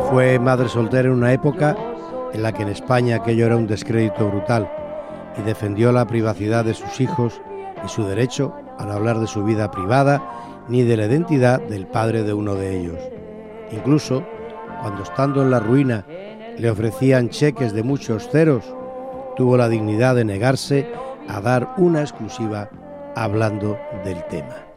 Fue 0.08 0.38
madre 0.38 0.70
soltera 0.70 1.08
en 1.08 1.14
una 1.16 1.34
época 1.34 1.76
en 2.32 2.42
la 2.42 2.52
que 2.52 2.62
en 2.62 2.70
España 2.70 3.16
aquello 3.16 3.44
era 3.44 3.58
un 3.58 3.66
descrédito 3.66 4.26
brutal 4.30 4.72
y 5.36 5.42
defendió 5.42 5.92
la 5.92 6.06
privacidad 6.06 6.64
de 6.64 6.72
sus 6.72 6.98
hijos 6.98 7.42
y 7.84 7.88
su 7.90 8.04
derecho 8.04 8.54
a 8.78 8.86
no 8.86 8.92
hablar 8.92 9.20
de 9.20 9.26
su 9.26 9.44
vida 9.44 9.70
privada 9.70 10.64
ni 10.66 10.82
de 10.82 10.96
la 10.96 11.04
identidad 11.04 11.60
del 11.60 11.86
padre 11.86 12.22
de 12.22 12.32
uno 12.32 12.54
de 12.54 12.80
ellos. 12.80 12.98
Incluso, 13.70 14.24
cuando 14.80 15.02
estando 15.02 15.42
en 15.42 15.50
la 15.50 15.60
ruina 15.60 16.06
le 16.56 16.70
ofrecían 16.70 17.28
cheques 17.28 17.74
de 17.74 17.82
muchos 17.82 18.30
ceros, 18.30 18.79
tuvo 19.40 19.56
la 19.56 19.70
dignidad 19.70 20.16
de 20.16 20.26
negarse 20.26 20.86
a 21.26 21.40
dar 21.40 21.72
una 21.78 22.02
exclusiva 22.02 22.68
hablando 23.16 23.78
del 24.04 24.22
tema. 24.24 24.69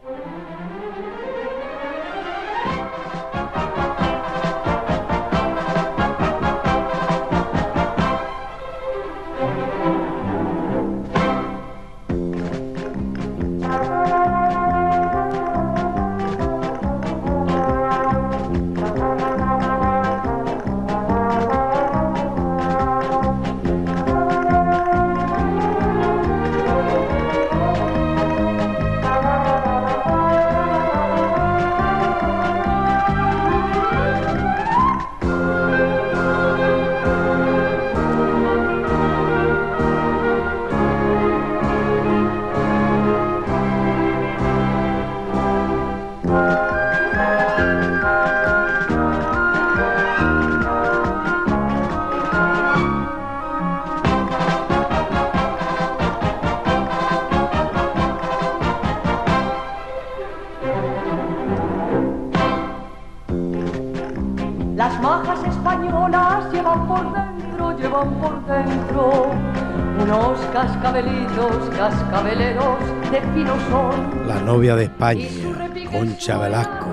Concha 75.92 76.38
Velasco. 76.38 76.88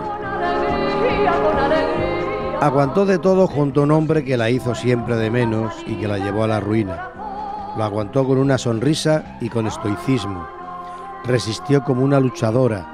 Aguantó 2.60 3.06
de 3.06 3.18
todo 3.20 3.46
junto 3.46 3.80
a 3.80 3.84
un 3.84 3.92
hombre 3.92 4.24
que 4.24 4.36
la 4.36 4.50
hizo 4.50 4.74
siempre 4.74 5.14
de 5.14 5.30
menos 5.30 5.72
y 5.86 5.94
que 5.94 6.08
la 6.08 6.18
llevó 6.18 6.42
a 6.42 6.48
la 6.48 6.58
ruina. 6.58 7.08
Lo 7.76 7.84
aguantó 7.84 8.26
con 8.26 8.38
una 8.38 8.58
sonrisa 8.58 9.38
y 9.40 9.48
con 9.48 9.68
estoicismo. 9.68 10.44
Resistió 11.24 11.84
como 11.84 12.02
una 12.02 12.18
luchadora, 12.18 12.92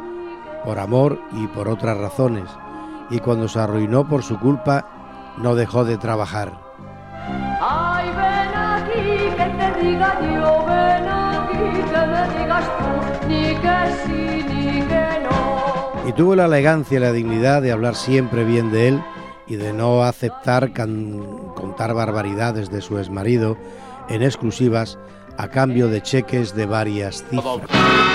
por 0.66 0.78
amor 0.78 1.18
y 1.32 1.46
por 1.46 1.68
otras 1.68 1.96
razones. 1.96 2.50
Y 3.08 3.18
cuando 3.20 3.48
se 3.48 3.58
arruinó 3.58 4.06
por 4.06 4.22
su 4.22 4.38
culpa, 4.38 4.86
no 5.38 5.54
dejó 5.54 5.86
de 5.86 5.96
trabajar. 5.96 6.52
Ay, 7.62 8.10
ven 8.10 8.54
aquí 8.54 9.30
que 9.34 9.44
te 9.44 9.80
ven 9.82 10.02
aquí 11.08 11.58
que 11.58 12.38
digas 12.38 12.68
tú, 12.78 13.28
que. 13.28 14.26
Y 16.07 16.12
tuvo 16.12 16.36
la 16.36 16.46
elegancia 16.46 16.98
y 16.98 17.00
la 17.00 17.12
dignidad 17.12 17.62
de 17.62 17.72
hablar 17.72 17.96
siempre 17.96 18.44
bien 18.44 18.70
de 18.70 18.88
él 18.88 19.02
y 19.48 19.57
de 19.57 19.72
no 19.72 20.04
aceptar 20.04 20.72
contar 20.72 21.94
barbaridades 21.94 22.70
de 22.70 22.80
su 22.80 22.98
exmarido 22.98 23.57
en 24.09 24.22
exclusivas 24.22 24.98
a 25.36 25.48
cambio 25.48 25.88
de 25.88 26.02
cheques 26.02 26.54
de 26.54 26.66
varias 26.66 27.24
cifras. 27.28 28.05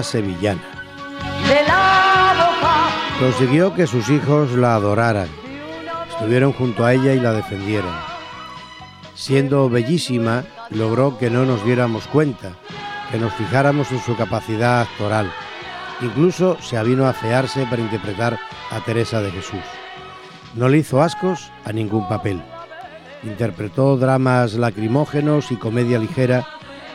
Sevillana. 0.00 0.62
Consiguió 3.18 3.74
que 3.74 3.86
sus 3.86 4.08
hijos 4.08 4.52
la 4.52 4.74
adoraran, 4.74 5.28
estuvieron 6.10 6.52
junto 6.52 6.84
a 6.84 6.94
ella 6.94 7.12
y 7.12 7.20
la 7.20 7.32
defendieran. 7.32 7.94
Siendo 9.14 9.68
bellísima, 9.68 10.44
logró 10.70 11.18
que 11.18 11.30
no 11.30 11.44
nos 11.44 11.64
diéramos 11.64 12.06
cuenta, 12.06 12.52
que 13.10 13.18
nos 13.18 13.32
fijáramos 13.34 13.92
en 13.92 14.00
su 14.00 14.16
capacidad 14.16 14.80
actoral. 14.80 15.30
Incluso 16.00 16.56
se 16.60 16.78
avino 16.78 17.06
a 17.06 17.10
afearse 17.10 17.66
para 17.66 17.82
interpretar 17.82 18.38
a 18.70 18.80
Teresa 18.80 19.20
de 19.20 19.30
Jesús. 19.30 19.60
No 20.54 20.68
le 20.68 20.78
hizo 20.78 21.02
ascos 21.02 21.52
a 21.64 21.72
ningún 21.72 22.08
papel. 22.08 22.42
Interpretó 23.22 23.96
dramas 23.96 24.54
lacrimógenos 24.54 25.52
y 25.52 25.56
comedia 25.56 25.98
ligera 25.98 26.46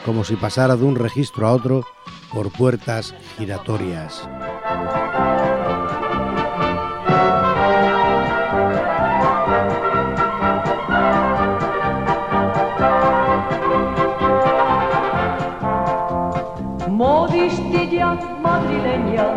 como 0.05 0.23
si 0.23 0.35
pasara 0.35 0.75
de 0.75 0.83
un 0.83 0.95
registro 0.95 1.47
a 1.47 1.53
otro 1.53 1.85
por 2.34 2.51
puertas 2.51 3.13
giratorias. 3.38 4.28
modistilla 16.97 18.17
madrileña, 18.41 19.28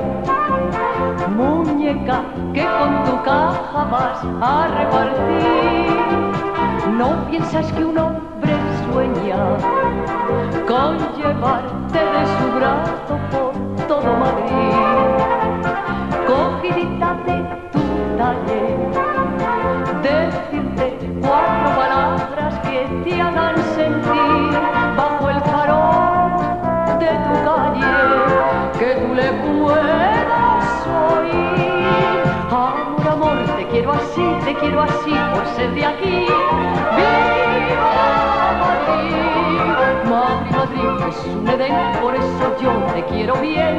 muñeca 1.36 2.22
que 2.54 2.64
con 2.64 3.04
tu 3.04 3.22
caja 3.22 3.84
vas 3.92 4.20
a 4.40 4.68
repartir. 4.78 5.90
No 6.96 7.26
piensas 7.28 7.70
que 7.72 7.84
un 7.84 7.98
hombre 7.98 8.29
sueña 9.14 9.56
con 10.66 10.98
llevarte 11.16 11.98
de 11.98 12.26
su 12.38 12.52
brazo 12.56 13.18
por 13.30 13.86
todo 13.86 14.16
Madrid. 14.16 14.70
vidita 16.62 17.16
de 17.26 17.36
tu 17.72 17.80
taller. 18.16 18.78
Decirte 20.02 21.10
cuatro 21.20 21.68
palabras 21.76 22.58
que 22.60 22.86
te 23.04 23.20
hagan 23.20 23.56
sentir 23.74 24.60
bajo 24.96 25.30
el 25.30 25.40
farol 25.40 26.98
de 26.98 27.10
tu 27.24 27.34
calle, 27.48 27.92
que 28.78 28.94
tú 29.00 29.14
le 29.14 29.32
puedas 29.32 30.86
oír. 30.86 32.24
Amor, 32.50 33.08
amor, 33.08 33.38
te 33.56 33.66
quiero 33.68 33.92
así, 33.92 34.36
te 34.44 34.54
quiero 34.54 34.82
así 34.82 35.14
por 35.32 35.46
ser 35.56 35.74
de 35.74 35.86
aquí. 35.86 36.39
¡Viva 39.00 40.02
Madrid! 40.04 40.50
Madrid, 40.60 41.08
es 41.08 41.26
un 41.26 41.48
Edén, 41.48 41.74
por 42.02 42.14
eso 42.14 42.56
yo 42.60 42.72
te 42.94 43.04
quiero 43.06 43.34
bien. 43.36 43.78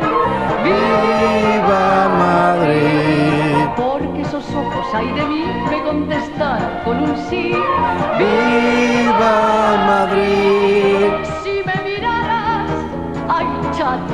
¡Viva 0.64 2.10
Madrid! 2.18 3.68
Porque 3.76 4.22
esos 4.22 4.44
ojos 4.56 4.94
hay 4.94 5.12
de 5.14 5.24
mí 5.26 5.46
me 5.70 5.84
contestaron 5.84 6.84
con 6.84 7.04
un 7.04 7.18
sí. 7.30 7.54
¡Viva 8.18 9.86
Madrid! 9.86 11.12
Si 11.44 11.62
me 11.66 11.76
miraras, 11.84 12.70
ay 13.30 13.48
chati, 13.78 14.14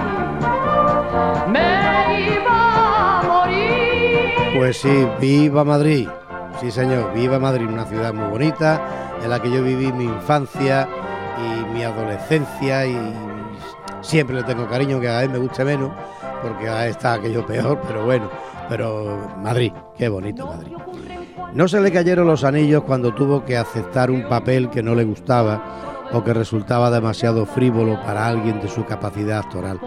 me 1.47 2.35
iba 2.35 3.19
a 3.19 3.23
morir. 3.23 4.57
Pues 4.57 4.77
sí, 4.77 5.07
viva 5.19 5.63
Madrid. 5.63 6.09
Sí, 6.59 6.71
señor, 6.71 7.13
viva 7.13 7.39
Madrid, 7.39 7.67
una 7.69 7.85
ciudad 7.85 8.13
muy 8.13 8.27
bonita 8.29 8.81
en 9.23 9.29
la 9.29 9.41
que 9.41 9.49
yo 9.51 9.63
viví 9.63 9.91
mi 9.91 10.05
infancia 10.05 10.87
y 12.29 12.97
siempre 14.01 14.35
le 14.35 14.43
tengo 14.43 14.67
cariño, 14.67 14.99
que 14.99 15.07
a 15.07 15.23
él 15.23 15.29
me 15.29 15.37
guste 15.37 15.63
menos, 15.63 15.91
porque 16.41 16.67
a 16.67 16.87
está 16.87 17.13
aquello 17.13 17.45
peor, 17.45 17.79
pero 17.87 18.05
bueno, 18.05 18.29
pero 18.69 19.35
Madrid, 19.41 19.71
qué 19.97 20.09
bonito 20.09 20.45
Madrid. 20.45 20.73
No 21.53 21.67
se 21.67 21.79
le 21.79 21.91
cayeron 21.91 22.27
los 22.27 22.43
anillos 22.43 22.83
cuando 22.83 23.13
tuvo 23.13 23.45
que 23.45 23.57
aceptar 23.57 24.11
un 24.11 24.27
papel 24.27 24.69
que 24.69 24.83
no 24.83 24.93
le 24.93 25.05
gustaba 25.05 26.07
o 26.11 26.23
que 26.23 26.33
resultaba 26.33 26.91
demasiado 26.91 27.45
frívolo 27.45 27.99
para 28.01 28.27
alguien 28.27 28.59
de 28.61 28.67
su 28.67 28.85
capacidad 28.85 29.39
actoral, 29.39 29.79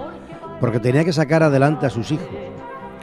porque 0.61 0.81
tenía 0.81 1.05
que 1.05 1.12
sacar 1.12 1.43
adelante 1.43 1.87
a 1.87 1.91
sus 1.91 2.11
hijos. 2.11 2.28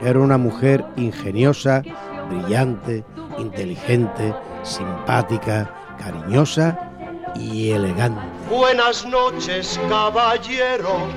Era 0.00 0.20
una 0.20 0.38
mujer 0.38 0.84
ingeniosa, 0.96 1.82
brillante, 2.28 3.04
inteligente, 3.38 4.34
simpática, 4.62 5.72
cariñosa 5.98 6.88
y 7.34 7.70
elegante. 7.72 8.20
Buenas 8.50 9.04
noches, 9.04 9.78
caballero. 9.88 11.08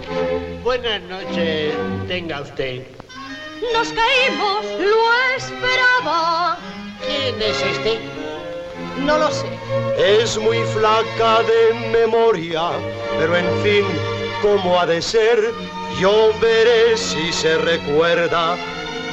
Buenas 0.64 1.02
noches, 1.04 1.74
tenga 2.08 2.42
usted. 2.42 2.86
Nos 3.74 3.90
caímos, 3.90 4.66
lo 4.80 5.38
esperaba. 5.38 6.58
¿Quién 7.06 7.42
es 7.42 7.62
este? 7.62 8.00
No 9.06 9.18
lo 9.18 9.32
sé. 9.32 9.48
Es 9.98 10.38
muy 10.38 10.60
flaca 10.74 11.42
de 11.44 11.90
memoria, 11.90 12.72
pero 13.18 13.38
en 13.38 13.64
fin, 13.64 13.86
¿cómo 14.42 14.80
ha 14.80 14.86
de 14.86 15.02
ser? 15.02 15.40
Yo 16.00 16.32
veré 16.42 16.98
si 16.98 17.32
se 17.32 17.58
recuerda 17.58 18.58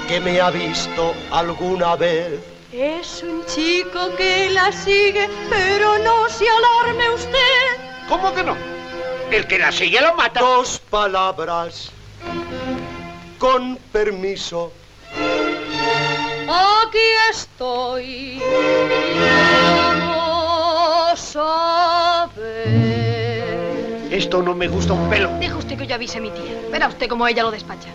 que 0.09 0.20
me 0.20 0.40
ha 0.40 0.51
visto 0.51 1.14
alguna 1.30 1.96
vez. 1.96 2.57
Es 2.73 3.23
un 3.23 3.47
chico 3.47 4.14
que 4.19 4.51
la 4.51 4.71
sigue, 4.71 5.27
pero 5.49 5.99
no 6.01 6.29
se 6.29 6.45
alarme 6.47 7.09
usted. 7.14 7.39
¿Cómo 8.11 8.35
que 8.35 8.43
no? 8.43 8.57
El 9.31 9.47
que 9.47 9.59
la 9.59 9.73
sigue 9.73 9.99
lo 10.03 10.14
mata. 10.14 10.41
Dos 10.41 10.79
palabras. 10.91 11.91
Con 13.39 13.77
permiso. 13.91 14.71
Aquí 16.47 16.99
estoy. 17.31 18.43
Vamos 19.99 21.37
a 21.37 22.29
ver. 22.37 24.12
Esto 24.12 24.43
no 24.43 24.55
me 24.55 24.69
gusta 24.69 24.93
un 24.93 25.09
pelo. 25.09 25.31
Deja 25.39 25.57
usted 25.57 25.79
que 25.79 25.87
yo 25.87 25.95
avise 25.95 26.19
a 26.19 26.21
mi 26.21 26.31
tía. 26.31 26.61
Verá 26.71 26.89
usted 26.89 27.09
cómo 27.09 27.27
ella 27.27 27.45
lo 27.45 27.51
despacha. 27.51 27.89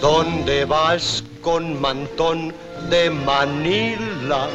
¿Dónde 0.00 0.64
vas 0.64 1.24
con 1.42 1.80
mantón 1.80 2.54
de 2.88 3.10
Manila? 3.10 4.48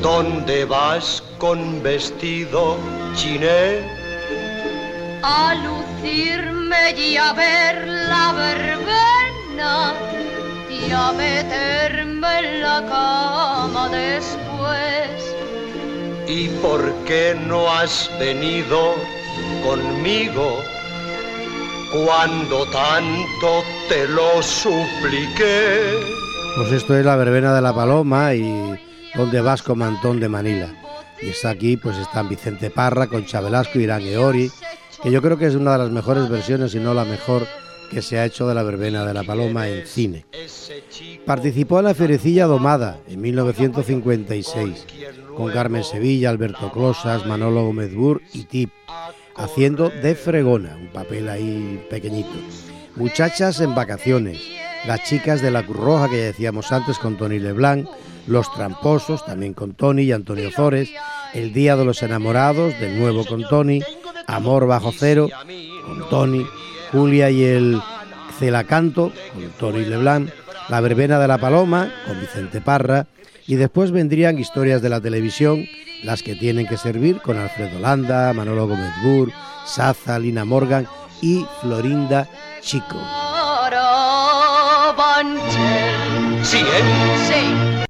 ¿Dónde 0.00 0.64
vas 0.64 1.22
con 1.38 1.82
vestido 1.82 2.76
chiné? 3.16 3.82
A 5.24 5.54
lucirme 5.56 6.92
y 6.96 7.16
a 7.16 7.32
ver 7.32 7.88
la 7.88 8.32
verbena 8.32 9.94
y 10.70 10.92
a 10.92 11.10
meterme 11.12 12.38
en 12.38 12.62
la 12.62 12.86
cama 12.86 13.88
después. 13.88 15.34
¿Y 16.28 16.46
por 16.62 16.94
qué 17.06 17.36
no 17.48 17.68
has 17.72 18.08
venido 18.20 18.94
conmigo 19.64 20.62
cuando 21.92 22.64
tanto 22.66 23.62
te 23.88 24.06
lo 24.08 24.42
supliqué? 24.42 26.00
Pues 26.56 26.72
esto 26.72 26.96
es 26.96 27.04
la 27.04 27.16
verbena 27.16 27.54
de 27.54 27.62
la 27.62 27.74
paloma 27.74 28.34
y 28.34 28.78
donde 29.14 29.40
vas 29.40 29.62
con 29.62 29.78
Mantón 29.78 30.20
de 30.20 30.28
Manila. 30.28 30.68
Y 31.20 31.30
está 31.30 31.50
aquí, 31.50 31.76
pues 31.76 31.96
están 31.96 32.28
Vicente 32.28 32.70
Parra, 32.70 33.06
Concha 33.06 33.40
Velasco, 33.40 33.78
Irán 33.78 34.02
Eori, 34.02 34.50
que 35.02 35.10
yo 35.10 35.22
creo 35.22 35.38
que 35.38 35.46
es 35.46 35.54
una 35.54 35.72
de 35.72 35.78
las 35.78 35.90
mejores 35.90 36.28
versiones, 36.28 36.72
si 36.72 36.78
no 36.78 36.94
la 36.94 37.04
mejor, 37.04 37.46
que 37.90 38.02
se 38.02 38.18
ha 38.18 38.24
hecho 38.24 38.46
de 38.46 38.54
la 38.54 38.62
verbena 38.62 39.04
de 39.04 39.14
la 39.14 39.24
paloma 39.24 39.68
en 39.68 39.86
cine. 39.86 40.26
Participó 41.24 41.78
en 41.78 41.86
la 41.86 41.94
Fierecilla 41.94 42.46
Domada 42.46 42.98
en 43.08 43.20
1956, 43.20 44.86
con 45.36 45.50
Carmen 45.50 45.84
Sevilla, 45.84 46.30
Alberto 46.30 46.70
Closas, 46.70 47.26
Manolo 47.26 47.64
Gómez 47.64 47.94
Bur 47.94 48.22
y 48.32 48.44
Tip, 48.44 48.70
haciendo 49.38 49.88
de 49.88 50.14
fregona, 50.14 50.76
un 50.76 50.88
papel 50.88 51.28
ahí 51.28 51.82
pequeñito. 51.88 52.28
Muchachas 52.96 53.60
en 53.60 53.74
vacaciones, 53.74 54.40
las 54.86 55.04
chicas 55.04 55.40
de 55.40 55.50
la 55.50 55.62
Cruz 55.62 55.76
Roja 55.78 56.10
que 56.10 56.18
ya 56.18 56.24
decíamos 56.24 56.72
antes 56.72 56.98
con 56.98 57.16
Tony 57.16 57.38
Leblanc, 57.38 57.88
Los 58.26 58.52
Tramposos 58.52 59.24
también 59.24 59.54
con 59.54 59.74
Tony 59.74 60.02
y 60.02 60.12
Antonio 60.12 60.50
Zores, 60.50 60.90
El 61.32 61.52
Día 61.52 61.76
de 61.76 61.84
los 61.84 62.02
Enamorados 62.02 62.78
de 62.80 62.98
nuevo 62.98 63.24
con 63.24 63.44
Tony, 63.48 63.80
Amor 64.26 64.66
bajo 64.66 64.92
cero 64.92 65.28
con 65.86 66.08
Tony, 66.10 66.44
Julia 66.90 67.30
y 67.30 67.44
el 67.44 67.80
Celacanto 68.38 69.12
con 69.32 69.48
Tony 69.58 69.84
Leblanc, 69.84 70.30
La 70.68 70.80
Verbena 70.80 71.18
de 71.18 71.28
la 71.28 71.38
Paloma 71.38 71.92
con 72.06 72.20
Vicente 72.20 72.60
Parra 72.60 73.06
y 73.46 73.54
después 73.54 73.92
vendrían 73.92 74.38
historias 74.38 74.82
de 74.82 74.88
la 74.90 75.00
televisión, 75.00 75.64
las 76.02 76.22
que 76.22 76.34
tienen 76.34 76.66
que 76.66 76.76
servir 76.76 77.20
con 77.20 77.38
Alfredo 77.38 77.78
Landa, 77.78 78.32
Manolo 78.32 78.66
Gómez 78.66 78.92
Bur, 79.02 79.32
Saza, 79.66 80.18
Lina 80.18 80.44
Morgan 80.44 80.86
y 81.20 81.44
Florinda 81.60 82.28
Chico. 82.60 82.98
Sí, 86.42 86.58
¿eh? 86.58 87.24
Sí. 87.28 87.84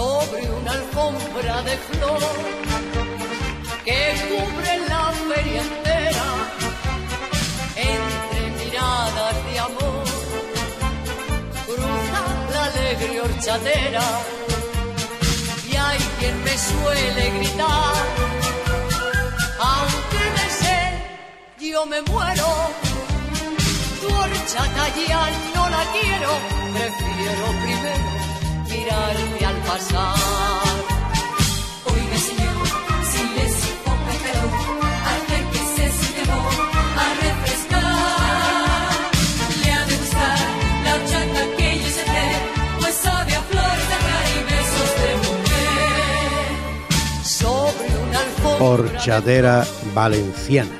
sobre 0.00 0.48
una 0.50 0.72
alfombra 0.72 1.62
de 1.62 1.76
flor 1.76 2.20
que 3.84 4.14
cubre 4.28 4.88
la 4.88 5.12
feria 5.28 5.89
y 15.70 15.76
hay 15.76 15.98
quien 16.18 16.44
me 16.44 16.58
suele 16.58 17.30
gritar 17.38 17.94
aunque 19.58 20.24
de 20.36 20.50
sed 20.60 20.92
yo 21.58 21.86
me 21.86 22.02
muero 22.02 22.48
tu 24.02 24.08
horchata 24.14 24.88
ya 25.08 25.30
no 25.54 25.70
la 25.70 25.82
quiero 25.92 26.30
prefiero 26.74 27.46
primero 27.62 28.10
mirarte 28.68 29.46
al 29.46 29.56
pasar. 29.56 30.69
Horchadera 48.60 49.66
Valenciana. 49.94 50.70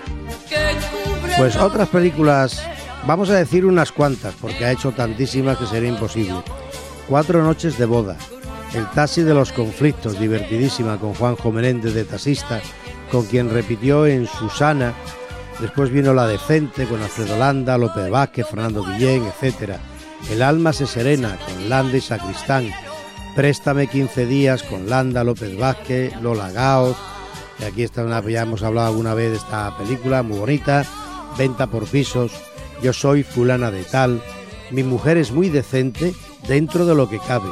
Pues 1.38 1.56
otras 1.56 1.88
películas, 1.88 2.62
vamos 3.06 3.30
a 3.30 3.36
decir 3.36 3.64
unas 3.64 3.90
cuantas, 3.90 4.34
porque 4.38 4.66
ha 4.66 4.72
hecho 4.72 4.92
tantísimas 4.92 5.56
que 5.56 5.64
sería 5.66 5.88
imposible. 5.88 6.42
Cuatro 7.08 7.42
noches 7.42 7.78
de 7.78 7.86
boda, 7.86 8.18
El 8.74 8.88
taxi 8.90 9.22
de 9.22 9.32
los 9.32 9.50
conflictos, 9.52 10.20
divertidísima, 10.20 10.98
con 10.98 11.14
Juanjo 11.14 11.50
Menéndez 11.50 11.94
de 11.94 12.04
taxista, 12.04 12.60
con 13.10 13.24
quien 13.24 13.48
repitió 13.48 14.06
en 14.06 14.26
Susana. 14.26 14.92
Después 15.58 15.90
vino 15.90 16.12
La 16.12 16.26
Decente 16.26 16.84
con 16.84 17.02
Alfredo 17.02 17.38
Landa, 17.38 17.78
López 17.78 18.10
Vázquez, 18.10 18.46
Fernando 18.46 18.84
Guillén, 18.84 19.24
etc. 19.24 19.76
El 20.30 20.42
alma 20.42 20.74
se 20.74 20.86
serena 20.86 21.38
con 21.46 21.70
Landa 21.70 21.96
y 21.96 22.00
Sacristán. 22.02 22.70
Préstame 23.34 23.86
15 23.86 24.26
días 24.26 24.62
con 24.62 24.90
Landa, 24.90 25.24
López 25.24 25.56
Vázquez, 25.58 26.14
Lola 26.20 26.50
Gaos. 26.52 26.96
Y 27.60 27.64
aquí 27.64 27.82
está 27.82 28.20
ya 28.22 28.42
hemos 28.42 28.62
hablado 28.62 28.88
alguna 28.88 29.14
vez 29.14 29.30
de 29.30 29.36
esta 29.36 29.76
película, 29.76 30.22
muy 30.22 30.38
bonita. 30.38 30.84
Venta 31.36 31.66
por 31.66 31.86
pisos. 31.86 32.32
Yo 32.82 32.92
soy 32.92 33.22
fulana 33.22 33.70
de 33.70 33.84
tal. 33.84 34.22
Mi 34.70 34.82
mujer 34.82 35.18
es 35.18 35.30
muy 35.30 35.50
decente 35.50 36.14
dentro 36.48 36.86
de 36.86 36.94
lo 36.94 37.08
que 37.08 37.18
cabe. 37.18 37.50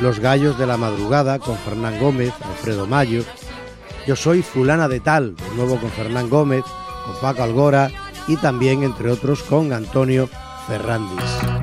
Los 0.00 0.20
gallos 0.20 0.58
de 0.58 0.66
la 0.66 0.76
madrugada 0.76 1.38
con 1.38 1.56
Fernán 1.56 1.98
Gómez, 1.98 2.34
Alfredo 2.42 2.86
Mayo. 2.86 3.22
Yo 4.06 4.14
soy 4.14 4.42
fulana 4.42 4.88
de 4.88 5.00
tal, 5.00 5.34
de 5.34 5.56
nuevo 5.56 5.80
con 5.80 5.90
Fernán 5.90 6.28
Gómez, 6.28 6.64
con 7.06 7.16
Paco 7.20 7.42
Algora 7.42 7.90
y 8.28 8.36
también, 8.36 8.82
entre 8.82 9.10
otros, 9.10 9.42
con 9.42 9.72
Antonio 9.72 10.28
Ferrandis. 10.66 11.55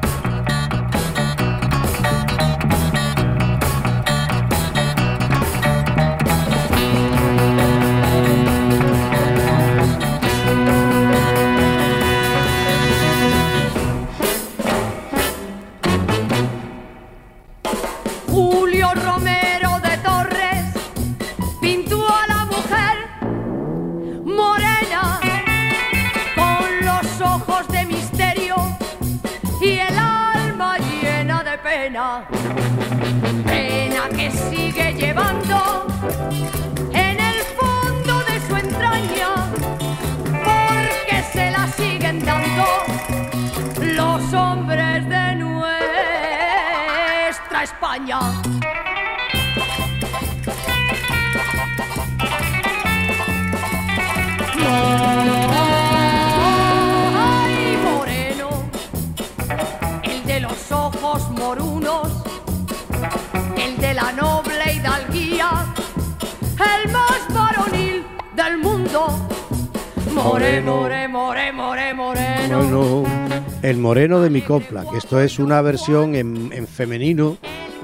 More, 70.24 70.61
more, 70.61 71.07
more, 71.09 71.51
more, 71.51 71.93
moreno. 71.93 72.57
Bueno, 72.57 73.03
El 73.61 73.78
Moreno 73.78 74.21
de 74.21 74.30
mi 74.30 74.41
copla, 74.41 74.86
que 74.89 74.97
esto 74.97 75.19
es 75.19 75.38
una 75.38 75.61
versión 75.61 76.15
en, 76.15 76.49
en 76.53 76.65
femenino 76.65 77.38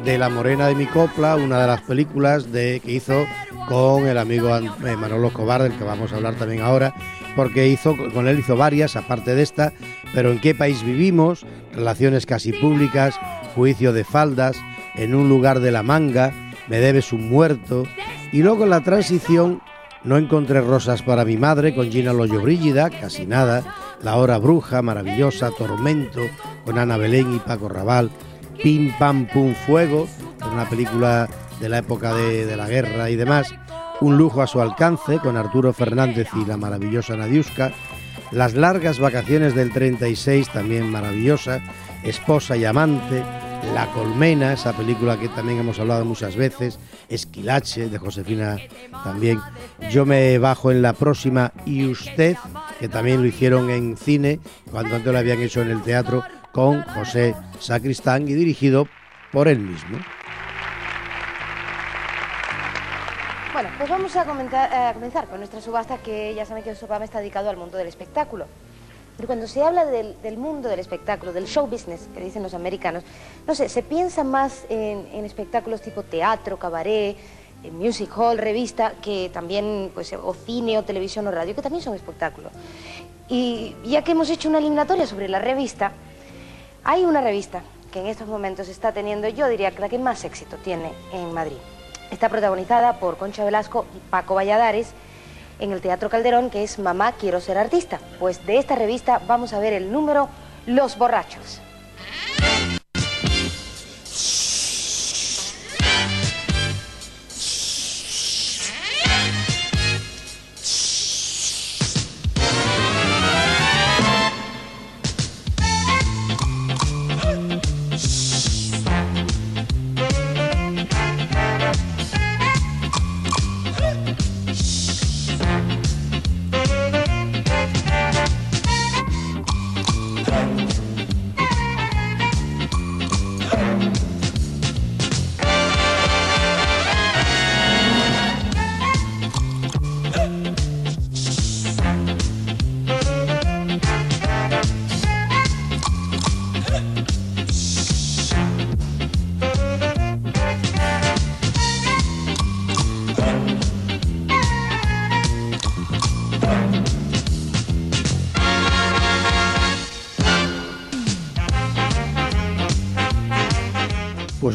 de 0.06 0.18
La 0.18 0.30
Morena 0.30 0.68
de 0.68 0.76
mi 0.76 0.86
copla, 0.86 1.36
una 1.36 1.60
de 1.60 1.68
las 1.68 1.82
películas 1.82 2.50
de, 2.52 2.80
que 2.80 2.94
hizo 2.94 3.26
con 3.68 4.08
el 4.08 4.18
amigo 4.18 4.56
eh, 4.56 4.96
Manolo 4.96 5.28
Escobar, 5.28 5.62
del 5.62 5.78
que 5.78 5.84
vamos 5.84 6.14
a 6.14 6.16
hablar 6.16 6.36
también 6.36 6.62
ahora, 6.62 6.96
porque 7.36 7.68
hizo 7.68 7.98
con 8.14 8.30
él 8.30 8.40
hizo 8.40 8.56
varias, 8.56 8.96
aparte 8.96 9.36
de 9.36 9.42
esta, 9.42 9.74
pero 10.14 10.32
¿en 10.32 10.40
qué 10.40 10.56
país 10.56 10.82
vivimos? 10.84 11.46
Relaciones 11.74 12.26
casi 12.26 12.54
públicas, 12.54 13.20
juicio 13.54 13.92
de 13.92 14.06
faldas, 14.06 14.58
en 14.96 15.14
un 15.14 15.28
lugar 15.28 15.60
de 15.60 15.72
la 15.72 15.84
manga, 15.84 16.32
me 16.70 16.80
debes 16.80 17.12
un 17.12 17.30
muerto, 17.30 17.86
y 18.32 18.44
luego 18.44 18.64
en 18.64 18.70
la 18.70 18.82
transición 18.82 19.62
no 20.04 20.18
encontré 20.18 20.62
rosas 20.62 21.02
para 21.02 21.26
mi 21.26 21.38
madre 21.38 21.76
con 21.76 21.92
Gina 21.92 22.14
Loyo 22.14 22.42
Brígida, 22.42 22.90
casi 22.90 23.26
nada. 23.26 23.64
La 24.02 24.16
hora 24.16 24.38
bruja, 24.38 24.82
maravillosa, 24.82 25.52
Tormento 25.52 26.22
con 26.64 26.78
Ana 26.78 26.98
Belén 26.98 27.36
y 27.36 27.40
Paco 27.40 27.68
Raval. 27.68 28.10
Pim 28.64 28.94
Pam 28.98 29.28
Pum 29.28 29.54
Fuego, 29.54 30.08
una 30.52 30.70
película 30.70 31.30
de 31.60 31.70
la 31.70 31.80
época 31.80 32.14
de, 32.14 32.46
de 32.46 32.56
la 32.56 32.68
guerra 32.68 33.10
y 33.10 33.16
demás. 33.16 33.54
Un 34.02 34.18
lujo 34.18 34.42
a 34.42 34.48
su 34.48 34.62
alcance 34.62 35.20
con 35.20 35.36
Arturo 35.36 35.74
Fernández 35.74 36.30
y 36.36 36.46
la 36.46 36.56
maravillosa 36.56 37.18
Nadiuska. 37.18 37.72
Las 38.32 38.54
largas 38.54 39.00
vacaciones 39.00 39.56
del 39.56 39.74
36, 39.74 40.50
también 40.50 40.90
maravillosa. 40.90 41.62
Esposa 42.04 42.56
y 42.56 42.64
amante. 42.64 43.24
La 43.74 43.86
Colmena, 43.94 44.54
esa 44.54 44.74
película 44.74 45.18
que 45.18 45.30
también 45.30 45.60
hemos 45.60 45.80
hablado 45.80 46.04
muchas 46.06 46.36
veces, 46.36 46.80
Esquilache, 47.08 47.90
de 47.90 47.98
Josefina 47.98 48.58
también. 49.04 49.40
Yo 49.92 50.06
me 50.06 50.38
bajo 50.40 50.72
en 50.72 50.82
la 50.82 50.94
próxima 50.94 51.52
y 51.66 51.86
usted, 51.88 52.36
que 52.80 52.88
también 52.88 53.22
lo 53.22 53.28
hicieron 53.28 53.70
en 53.70 53.96
cine, 53.98 54.40
cuando 54.72 54.96
antes 54.96 55.12
lo 55.12 55.20
habían 55.20 55.42
hecho 55.42 55.62
en 55.62 55.72
el 55.72 55.82
teatro, 55.82 56.24
con 56.52 56.82
José 56.84 57.36
Sacristán 57.60 58.28
y 58.28 58.34
dirigido 58.34 58.88
por 59.32 59.48
él 59.48 59.60
mismo. 59.60 60.00
Bueno, 63.54 63.70
pues 63.78 63.90
vamos 63.90 64.16
a, 64.16 64.26
comentar- 64.26 64.74
a 64.74 64.94
comenzar 64.94 65.28
con 65.28 65.38
nuestra 65.40 65.60
subasta, 65.62 65.98
que 65.98 66.34
ya 66.34 66.46
saben 66.46 66.64
que 66.64 66.70
nuestro 66.70 66.88
programa 66.88 67.06
está 67.06 67.20
dedicado 67.20 67.50
al 67.50 67.58
mundo 67.58 67.78
del 67.78 67.88
espectáculo. 67.88 68.48
Pero 69.20 69.28
cuando 69.28 69.48
se 69.48 69.62
habla 69.62 69.84
del, 69.84 70.38
mundo 70.38 70.70
del 70.70 70.80
espectáculo, 70.80 71.34
del 71.34 71.46
show 71.46 71.68
business, 71.68 72.08
que 72.14 72.22
dicen 72.22 72.42
los 72.42 72.54
americanos, 72.54 73.04
no 73.46 73.54
sé, 73.54 73.68
se 73.68 73.84
piensa 73.84 74.24
más 74.24 74.64
en, 74.70 75.26
espectáculos 75.26 75.82
tipo 75.82 76.04
teatro, 76.04 76.58
cabaret, 76.58 77.18
music 77.70 78.18
hall, 78.18 78.38
revista, 78.38 78.94
que 79.02 79.30
también, 79.34 79.92
pues, 79.94 80.14
o 80.14 80.34
cine, 80.34 80.78
o 80.78 80.84
televisión, 80.84 81.28
o 81.28 81.32
radio, 81.32 81.54
que 81.54 81.62
también 81.62 81.84
son 81.84 81.96
espectáculos. 81.96 82.54
Y 83.28 83.76
ya 83.84 84.06
que 84.06 84.14
hemos 84.14 84.30
hecho 84.30 84.48
una 84.48 84.60
eliminatoria 84.60 85.06
sobre 85.06 85.28
la 85.28 85.40
revista, 85.40 85.92
hay 86.86 87.04
una 87.04 87.20
revista 87.20 87.62
que 87.92 88.00
en 88.00 88.08
estos 88.08 88.30
momentos 88.30 88.70
está 88.70 88.94
teniendo, 88.94 89.28
yo 89.28 89.50
diría 89.50 89.72
que 89.72 89.82
la 89.82 89.90
que 89.90 90.00
más 90.00 90.24
éxito 90.24 90.56
tiene 90.64 90.94
en 91.12 91.34
Madrid. 91.34 91.58
Está 92.10 92.30
protagonizada 92.30 93.02
por 93.02 93.18
Concha 93.18 93.44
Velasco 93.44 93.86
y 93.94 94.00
Paco 94.10 94.36
Valladares 94.36 94.94
en 95.60 95.72
el 95.72 95.82
Teatro 95.82 96.10
Calderón, 96.10 96.50
que 96.50 96.64
es 96.64 96.80
Mamá 96.80 97.14
Quiero 97.14 97.42
Ser 97.42 97.58
Artista. 97.58 98.00
Pues 98.20 98.46
de 98.46 98.58
esta 98.58 98.76
revista 98.76 99.22
vamos 99.28 99.54
a 99.54 99.60
ver 99.60 99.74
el 99.74 99.92
número 99.92 100.30
Los 100.66 100.98
Borrachos. 100.98 101.62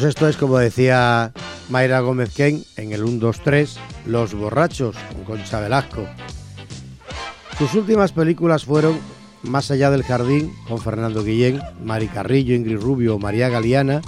Esto 0.07 0.27
es 0.27 0.37
como 0.37 0.57
decía 0.57 1.31
Mayra 1.69 1.99
Gómez 1.99 2.33
Ken 2.33 2.63
en 2.75 2.91
el 2.91 3.03
1, 3.03 3.19
2, 3.19 3.41
3, 3.43 3.77
Los 4.05 4.33
Borrachos, 4.33 4.95
con 5.13 5.23
Concha 5.23 5.59
Velasco. 5.59 6.05
Sus 7.57 7.73
últimas 7.73 8.11
películas 8.11 8.65
fueron 8.65 8.99
Más 9.43 9.69
allá 9.69 9.91
del 9.91 10.03
jardín, 10.03 10.53
con 10.67 10.79
Fernando 10.79 11.23
Guillén, 11.23 11.61
Mari 11.83 12.07
Carrillo, 12.07 12.55
Ingrid 12.55 12.79
Rubio 12.79 13.15
o 13.15 13.19
María 13.19 13.49
Galeana, 13.49 14.01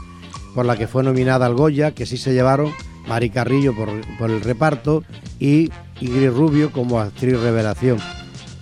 por 0.55 0.65
la 0.65 0.75
que 0.77 0.87
fue 0.87 1.03
nominada 1.03 1.45
al 1.45 1.53
Goya, 1.53 1.91
que 1.91 2.07
sí 2.07 2.17
se 2.17 2.33
llevaron 2.33 2.73
Mari 3.07 3.29
Carrillo 3.29 3.75
por, 3.75 4.29
el 4.29 4.41
reparto 4.41 5.03
y 5.39 5.71
Ingrid 6.01 6.31
Rubio 6.31 6.71
como 6.71 6.99
actriz 6.99 7.39
revelación. 7.39 7.99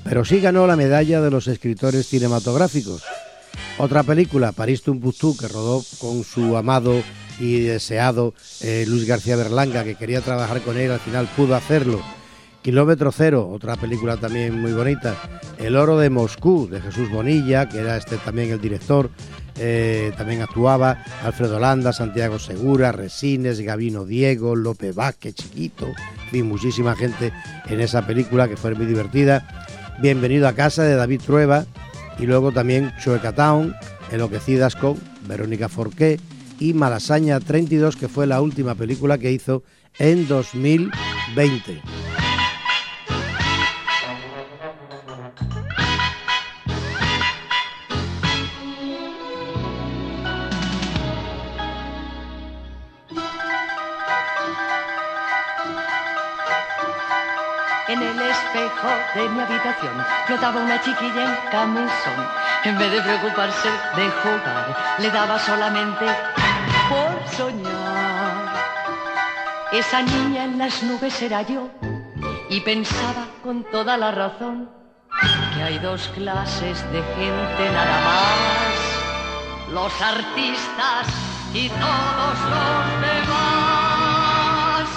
Pero 0.03 0.25
sí 0.25 0.41
ganó 0.41 0.67
la 0.67 0.75
medalla 0.75 1.21
de 1.21 1.31
los 1.31 1.47
escritores 1.47 2.07
cinematográficos. 2.07 3.03
Otra 3.77 4.03
película, 4.03 4.51
París 4.51 4.83
Tumpuctú, 4.83 5.35
que 5.37 5.47
rodó 5.47 5.83
con 5.99 6.23
su 6.23 6.55
amado 6.57 7.01
y 7.39 7.61
deseado 7.61 8.33
eh, 8.61 8.85
Luis 8.87 9.05
García 9.07 9.35
Berlanga, 9.35 9.83
que 9.83 9.95
quería 9.95 10.21
trabajar 10.21 10.61
con 10.61 10.77
él, 10.77 10.91
al 10.91 10.99
final 10.99 11.29
pudo 11.35 11.55
hacerlo. 11.55 12.01
Kilómetro 12.61 13.11
Cero, 13.11 13.47
otra 13.51 13.75
película 13.75 14.17
también 14.17 14.59
muy 14.59 14.71
bonita. 14.71 15.15
El 15.59 15.75
Oro 15.75 15.99
de 15.99 16.09
Moscú, 16.09 16.67
de 16.67 16.81
Jesús 16.81 17.11
Bonilla, 17.11 17.69
que 17.69 17.77
era 17.77 17.95
este 17.95 18.17
también 18.17 18.51
el 18.51 18.59
director, 18.59 19.11
eh, 19.59 20.11
también 20.17 20.41
actuaba 20.41 21.03
Alfredo 21.23 21.59
Landa, 21.59 21.93
Santiago 21.93 22.39
Segura, 22.39 22.91
Resines, 22.91 23.61
Gavino 23.61 24.03
Diego, 24.03 24.55
López 24.55 24.95
Vázquez, 24.95 25.35
Chiquito, 25.35 25.85
en 25.85 26.29
fin, 26.31 26.47
muchísima 26.47 26.95
gente 26.95 27.31
en 27.67 27.81
esa 27.81 28.07
película 28.07 28.47
que 28.47 28.57
fue 28.57 28.73
muy 28.73 28.87
divertida. 28.87 29.47
Bienvenido 30.01 30.47
a 30.47 30.53
casa 30.53 30.83
de 30.83 30.95
David 30.95 31.21
Trueba 31.23 31.65
y 32.17 32.25
luego 32.25 32.51
también 32.51 32.91
Chueca 32.99 33.31
Town, 33.31 33.75
Enloquecidas 34.11 34.75
con 34.75 34.97
Verónica 35.27 35.69
Forqué 35.69 36.19
y 36.59 36.73
Malasaña 36.73 37.39
32, 37.39 37.95
que 37.95 38.07
fue 38.07 38.27
la 38.27 38.41
última 38.41 38.75
película 38.75 39.17
que 39.17 39.31
hizo 39.31 39.63
en 39.99 40.27
2020. 40.27 41.81
En 57.87 58.01
el 58.01 58.19
espejo 58.19 58.89
de 59.15 59.29
mi 59.29 59.39
habitación 59.39 59.93
flotaba 60.25 60.63
una 60.63 60.81
chiquilla 60.81 61.23
en 61.23 61.51
camisón. 61.51 62.25
En 62.63 62.77
vez 62.79 62.91
de 62.91 63.01
preocuparse 63.01 63.69
de 63.95 64.09
jugar, 64.09 64.97
le 64.99 65.11
daba 65.11 65.37
solamente 65.37 66.05
Esa 69.75 70.01
niña 70.01 70.45
en 70.45 70.57
las 70.57 70.83
nubes 70.83 71.21
era 71.21 71.41
yo 71.41 71.69
y 72.49 72.61
pensaba 72.61 73.27
con 73.43 73.65
toda 73.65 73.97
la 73.97 74.09
razón 74.11 74.69
que 75.53 75.63
hay 75.63 75.79
dos 75.79 76.07
clases 76.15 76.81
de 76.93 77.03
gente 77.03 77.71
nada 77.73 77.99
más. 78.05 79.73
Los 79.73 80.01
artistas 80.01 81.07
y 81.53 81.67
todos 81.67 82.39
los 82.51 83.01
demás. 83.01 84.87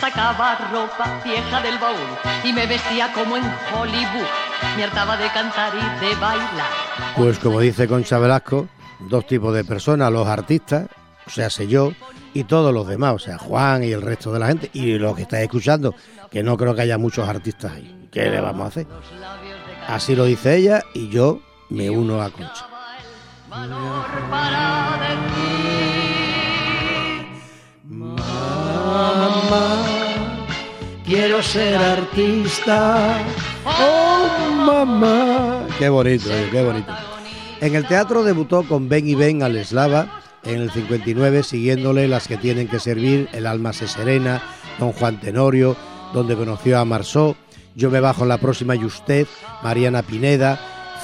Sacaba 0.00 0.54
ropa 0.70 1.20
vieja 1.24 1.60
del 1.62 1.78
baúl 1.78 1.96
y 2.44 2.52
me 2.52 2.64
vestía 2.64 3.12
como 3.12 3.36
en 3.36 3.42
Hollywood. 3.74 4.28
Me 4.76 4.84
hartaba 4.84 5.16
de 5.16 5.28
cantar 5.30 5.72
y 5.74 6.06
de 6.06 6.14
bailar. 6.14 6.70
Pues 7.16 7.40
como 7.40 7.58
dice 7.58 7.88
Concha 7.88 8.16
Velasco, 8.18 8.68
dos 9.08 9.26
tipos 9.26 9.54
de 9.54 9.64
personas, 9.64 10.12
los 10.12 10.26
artistas, 10.26 10.88
o 11.26 11.30
sea, 11.30 11.50
sé 11.50 11.66
yo, 11.68 11.92
y 12.34 12.44
todos 12.44 12.72
los 12.72 12.86
demás, 12.86 13.14
o 13.14 13.18
sea, 13.18 13.38
Juan 13.38 13.84
y 13.84 13.92
el 13.92 14.02
resto 14.02 14.32
de 14.32 14.38
la 14.38 14.48
gente, 14.48 14.70
y 14.72 14.98
los 14.98 15.16
que 15.16 15.22
estáis 15.22 15.44
escuchando, 15.44 15.94
que 16.30 16.42
no 16.42 16.56
creo 16.56 16.74
que 16.74 16.82
haya 16.82 16.98
muchos 16.98 17.28
artistas 17.28 17.72
ahí. 17.72 18.08
¿Qué 18.10 18.28
le 18.30 18.40
vamos 18.40 18.64
a 18.64 18.68
hacer? 18.68 18.86
Así 19.86 20.14
lo 20.14 20.24
dice 20.24 20.56
ella 20.56 20.82
y 20.94 21.08
yo 21.08 21.40
me 21.68 21.90
uno 21.90 22.20
a 22.20 22.30
Concha. 22.30 22.66
Mamá, 28.90 29.84
quiero 31.04 31.42
ser 31.42 31.76
artista. 31.76 33.18
Oh, 33.64 34.50
mamá. 34.54 35.66
Qué 35.78 35.88
bonito, 35.88 36.30
eh, 36.30 36.48
qué 36.50 36.64
bonito. 36.64 37.09
En 37.60 37.74
el 37.74 37.86
teatro 37.86 38.24
debutó 38.24 38.62
con 38.62 38.88
Ben 38.88 39.06
y 39.06 39.14
Ben 39.14 39.42
al 39.42 39.54
Eslava 39.54 40.22
en 40.44 40.62
el 40.62 40.70
59, 40.70 41.42
siguiéndole 41.42 42.08
las 42.08 42.26
que 42.26 42.38
tienen 42.38 42.68
que 42.68 42.80
servir, 42.80 43.28
El 43.32 43.46
alma 43.46 43.74
se 43.74 43.86
serena, 43.86 44.42
Don 44.78 44.92
Juan 44.92 45.20
Tenorio, 45.20 45.76
donde 46.14 46.36
conoció 46.36 46.78
a 46.78 46.86
Marceau, 46.86 47.36
Yo 47.74 47.90
me 47.90 48.00
bajo 48.00 48.22
en 48.22 48.30
la 48.30 48.38
próxima 48.38 48.74
y 48.76 48.84
usted, 48.84 49.26
Mariana 49.62 50.02
Pineda, 50.02 50.58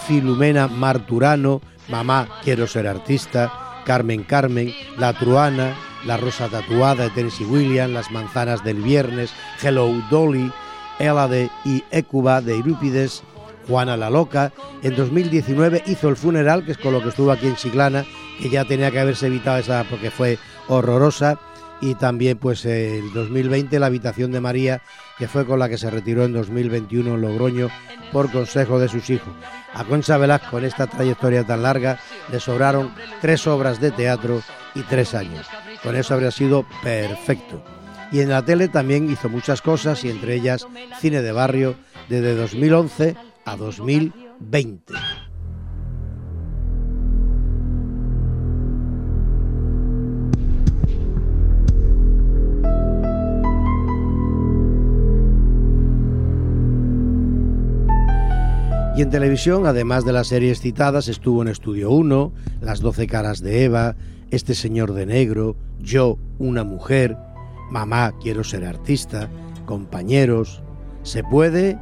Filumena 0.07 0.67
Marturano, 0.67 1.61
Mamá 1.89 2.27
quiero 2.43 2.67
ser 2.67 2.87
artista, 2.89 3.83
Carmen 3.85 4.23
Carmen, 4.23 4.73
La 4.97 5.13
Truana, 5.13 5.77
La 6.07 6.17
Rosa 6.17 6.49
Tatuada 6.49 7.05
de 7.05 7.11
Tennessee 7.11 7.45
Williams, 7.45 7.93
Las 7.93 8.11
Manzanas 8.11 8.65
del 8.65 8.81
Viernes, 8.81 9.31
Hello 9.63 9.93
Dolly, 10.11 10.51
Elade 10.99 11.51
y 11.67 11.85
Écuba 11.91 12.41
de 12.41 12.55
Eurípides, 12.55 13.23
Juana 13.67 13.97
la 13.97 14.11
Loca. 14.11 14.53
En 14.83 14.97
2019 14.97 15.83
hizo 15.87 16.09
El 16.09 16.17
Funeral, 16.17 16.65
que 16.65 16.73
es 16.73 16.79
con 16.79 16.93
lo 16.93 17.03
que 17.03 17.09
estuvo 17.09 17.31
aquí 17.31 17.47
en 17.47 17.57
Chiclana, 17.57 18.05
que 18.41 18.51
ya 18.51 18.65
tenía 18.65 18.91
que 18.91 19.01
haberse 19.01 19.27
evitado 19.27 19.59
esa 19.59 19.85
porque 19.89 20.11
fue 20.11 20.39
horrorosa. 20.69 21.39
Y 21.81 21.95
también 21.95 22.39
pues 22.39 22.65
el 22.65 23.13
2020 23.13 23.79
La 23.79 23.87
Habitación 23.87 24.33
de 24.33 24.41
María, 24.41 24.81
que 25.19 25.29
fue 25.29 25.45
con 25.45 25.59
la 25.59 25.69
que 25.69 25.77
se 25.77 25.91
retiró 25.91 26.25
en 26.25 26.33
2021 26.33 27.15
en 27.15 27.21
Logroño 27.21 27.69
por 28.13 28.33
consejo 28.33 28.79
de 28.79 28.89
sus 28.89 29.11
hijos. 29.11 29.33
A 29.75 29.85
Concha 29.85 30.17
Velasco 30.17 30.57
en 30.57 30.65
esta 30.65 30.87
trayectoria 30.87 31.45
tan 31.45 31.63
larga 31.63 31.99
le 32.33 32.41
sobraron 32.41 32.95
tres 33.21 33.47
obras 33.47 33.79
de 33.79 33.91
teatro 33.91 34.41
y 34.75 34.83
tres 34.83 35.15
años. 35.15 35.47
Con 35.83 35.97
eso 35.97 36.15
habría 36.15 36.31
sido 36.31 36.65
perfecto. 36.83 37.63
Y 38.11 38.21
en 38.21 38.31
la 38.31 38.43
tele 38.43 38.69
también 38.69 39.11
hizo 39.11 39.29
muchas 39.29 39.61
cosas 39.61 40.03
y 40.05 40.11
entre 40.11 40.35
ellas 40.35 40.67
cine 41.01 41.21
de 41.21 41.33
barrio 41.33 41.75
desde 42.09 42.35
2011 42.35 43.17
a 43.47 43.57
2020. 43.57 44.95
Y 58.97 59.03
en 59.03 59.11
televisión, 59.11 59.67
además 59.67 60.05
de 60.05 60.13
las 60.13 60.29
series 60.29 60.61
citadas, 60.61 61.09
estuvo 61.09 61.43
en 61.43 61.49
Estudio 61.49 61.91
1, 61.91 62.33
Las 62.63 62.81
Doce 62.81 63.07
Caras 63.07 63.43
de 63.43 63.65
Eva, 63.65 63.95
Este 64.31 64.55
Señor 64.55 64.95
de 64.95 65.07
Negro, 65.07 65.55
Yo, 65.79 66.19
una 66.39 66.65
mujer, 66.65 67.17
Mamá, 67.71 68.15
quiero 68.23 68.43
ser 68.43 68.65
artista, 68.65 69.29
Compañeros, 69.67 70.63
Se 71.03 71.23
puede, 71.23 71.79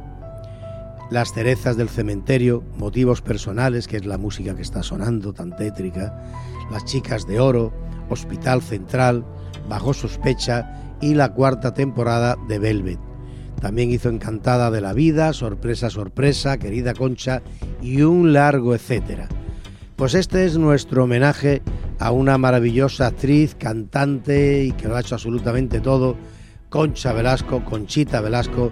Las 1.11 1.33
Cerezas 1.33 1.77
del 1.77 1.89
Cementerio, 1.89 2.63
Motivos 2.77 3.21
Personales, 3.21 3.87
que 3.87 3.97
es 3.97 4.05
la 4.05 4.17
música 4.17 4.55
que 4.55 4.63
está 4.63 4.81
sonando 4.81 5.33
tan 5.33 5.55
tétrica, 5.55 6.23
Las 6.71 6.85
Chicas 6.85 7.27
de 7.27 7.39
Oro, 7.39 7.71
Hospital 8.09 8.61
Central, 8.61 9.23
Bajo 9.69 9.93
Sospecha 9.93 10.95
y 11.01 11.13
la 11.13 11.33
cuarta 11.33 11.73
temporada 11.73 12.35
de 12.47 12.57
Velvet. 12.57 12.99
También 13.61 13.91
hizo 13.91 14.09
Encantada 14.09 14.71
de 14.71 14.81
la 14.81 14.93
Vida, 14.93 15.31
Sorpresa, 15.33 15.89
Sorpresa, 15.89 16.57
Querida 16.57 16.93
Concha 16.93 17.41
y 17.81 18.01
un 18.01 18.33
largo 18.33 18.73
etcétera. 18.73 19.27
Pues 19.95 20.13
este 20.13 20.45
es 20.45 20.57
nuestro 20.57 21.03
homenaje 21.03 21.61
a 21.99 22.11
una 22.11 22.37
maravillosa 22.37 23.07
actriz, 23.07 23.55
cantante 23.55 24.63
y 24.63 24.71
que 24.71 24.87
lo 24.87 24.95
ha 24.95 25.01
hecho 25.01 25.15
absolutamente 25.15 25.79
todo, 25.79 26.17
Concha 26.69 27.13
Velasco, 27.13 27.63
Conchita 27.63 28.19
Velasco, 28.21 28.71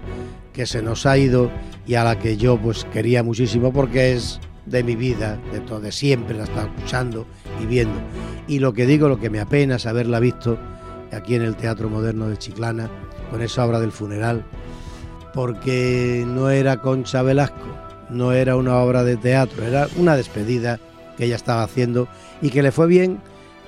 que 0.54 0.66
se 0.66 0.80
nos 0.80 1.04
ha 1.04 1.18
ido 1.18 1.50
y 1.84 1.96
a 1.96 2.04
la 2.04 2.18
que 2.18 2.38
yo 2.38 2.56
pues 2.56 2.86
quería 2.92 3.22
muchísimo 3.22 3.72
porque 3.72 4.12
es 4.12 4.40
de 4.64 4.82
mi 4.82 4.96
vida, 4.96 5.38
de 5.52 5.60
todo, 5.60 5.80
de 5.80 5.92
siempre 5.92 6.38
la 6.38 6.44
he 6.44 6.64
escuchando 6.64 7.26
y 7.60 7.66
viendo. 7.66 7.98
Y 8.46 8.60
lo 8.60 8.72
que 8.72 8.86
digo, 8.86 9.08
lo 9.08 9.18
que 9.18 9.28
me 9.28 9.40
apena 9.40 9.76
es 9.76 9.84
haberla 9.84 10.20
visto 10.20 10.56
aquí 11.12 11.34
en 11.34 11.42
el 11.42 11.56
Teatro 11.56 11.90
Moderno 11.90 12.28
de 12.28 12.38
Chiclana, 12.38 12.88
con 13.30 13.42
esa 13.42 13.66
obra 13.66 13.80
del 13.80 13.92
funeral, 13.92 14.44
porque 15.34 16.24
no 16.26 16.48
era 16.48 16.80
Concha 16.80 17.22
Velasco, 17.22 17.66
no 18.08 18.32
era 18.32 18.56
una 18.56 18.76
obra 18.78 19.02
de 19.02 19.16
teatro, 19.16 19.64
era 19.64 19.88
una 19.96 20.16
despedida 20.16 20.78
que 21.16 21.26
ella 21.26 21.36
estaba 21.36 21.64
haciendo 21.64 22.08
y 22.40 22.50
que 22.50 22.62
le 22.62 22.72
fue 22.72 22.86
bien 22.86 23.20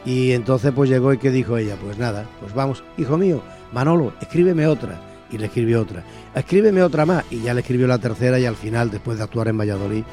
y 0.05 0.33
entonces 0.33 0.73
pues 0.73 0.89
llegó 0.89 1.13
y 1.13 1.19
que 1.19 1.31
dijo 1.31 1.59
ella, 1.59 1.77
pues 1.83 1.99
nada, 1.99 2.27
pues 2.41 2.55
vamos, 2.55 2.85
hijo 2.97 3.19
mío, 3.19 3.43
Manolo, 3.73 4.13
escríbeme 4.21 4.67
otra 4.67 5.01
y 5.31 5.39
le 5.39 5.47
escribió 5.47 5.81
otra, 5.81 6.05
escríbeme 6.35 6.83
otra 6.83 7.07
más 7.07 7.25
y 7.31 7.41
ya 7.43 7.55
le 7.55 7.61
escribió 7.61 7.87
la 7.87 7.99
tercera 7.99 8.39
y 8.39 8.47
al 8.47 8.57
final, 8.57 8.91
después 8.91 9.19
de 9.19 9.25
actuar 9.25 9.49
en 9.49 9.59
Valladolid, 9.59 10.05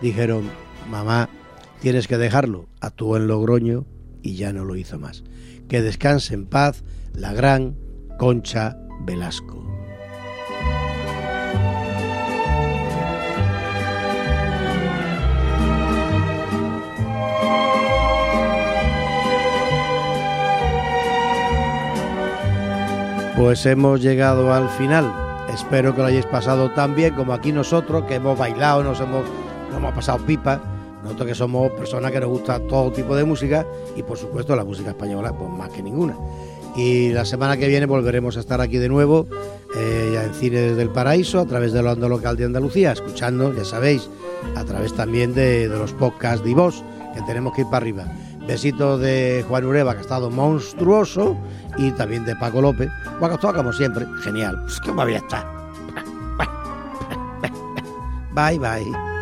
dijeron, 0.00 0.48
mamá, 0.90 1.28
tienes 1.80 2.08
que 2.08 2.18
dejarlo, 2.18 2.68
actuó 2.80 3.16
en 3.16 3.26
Logroño 3.26 3.86
y 4.22 4.34
ya 4.34 4.52
no 4.52 4.64
lo 4.64 4.76
hizo 4.76 4.98
más. 4.98 5.24
Que 5.68 5.82
descanse 5.82 6.34
en 6.34 6.46
paz 6.46 6.82
la 7.12 7.32
gran 7.32 7.76
Concha 8.18 8.76
Velasco. 9.04 9.67
Pues 23.38 23.64
hemos 23.66 24.02
llegado 24.02 24.52
al 24.52 24.68
final. 24.68 25.12
Espero 25.54 25.94
que 25.94 26.00
lo 26.00 26.08
hayáis 26.08 26.26
pasado 26.26 26.72
tan 26.72 26.96
bien 26.96 27.14
como 27.14 27.32
aquí 27.32 27.52
nosotros, 27.52 28.02
que 28.06 28.16
hemos 28.16 28.36
bailado, 28.36 28.82
nos 28.82 28.98
hemos, 28.98 29.22
nos 29.68 29.78
hemos 29.78 29.94
pasado 29.94 30.18
pipa. 30.26 30.60
Nosotros 31.04 31.28
que 31.28 31.34
somos 31.36 31.70
personas 31.70 32.10
que 32.10 32.18
nos 32.18 32.30
gusta 32.30 32.58
todo 32.58 32.90
tipo 32.90 33.14
de 33.14 33.22
música 33.22 33.64
y 33.94 34.02
por 34.02 34.18
supuesto 34.18 34.56
la 34.56 34.64
música 34.64 34.90
española, 34.90 35.32
pues 35.38 35.48
más 35.50 35.70
que 35.70 35.84
ninguna. 35.84 36.16
Y 36.74 37.10
la 37.10 37.24
semana 37.24 37.56
que 37.56 37.68
viene 37.68 37.86
volveremos 37.86 38.36
a 38.36 38.40
estar 38.40 38.60
aquí 38.60 38.76
de 38.78 38.88
nuevo, 38.88 39.28
eh, 39.76 40.10
ya 40.14 40.24
en 40.24 40.34
Cine 40.34 40.58
desde 40.58 40.82
el 40.82 40.90
Paraíso, 40.90 41.38
a 41.38 41.46
través 41.46 41.72
de 41.72 41.78
onda 41.78 42.08
local 42.08 42.36
de 42.36 42.44
Andalucía, 42.44 42.90
escuchando, 42.90 43.54
ya 43.54 43.64
sabéis, 43.64 44.10
a 44.56 44.64
través 44.64 44.94
también 44.94 45.32
de, 45.32 45.68
de 45.68 45.78
los 45.78 45.92
podcasts 45.92 46.44
de 46.44 46.54
vos, 46.56 46.82
que 47.14 47.22
tenemos 47.22 47.54
que 47.54 47.60
ir 47.60 47.68
para 47.68 47.76
arriba. 47.76 48.04
Besitos 48.48 48.98
de 48.98 49.44
Juan 49.46 49.66
Ureva, 49.66 49.92
que 49.92 49.98
ha 49.98 50.00
estado 50.00 50.30
monstruoso, 50.30 51.36
y 51.76 51.90
también 51.92 52.24
de 52.24 52.34
Paco 52.34 52.62
López. 52.62 52.88
Bueno, 53.20 53.36
todo 53.36 53.52
como 53.52 53.74
siempre, 53.74 54.06
genial. 54.22 54.58
Pues 54.62 54.80
me 54.94 55.02
había 55.02 55.18
estado. 55.18 55.46
Bye, 58.34 58.58
bye. 58.58 59.17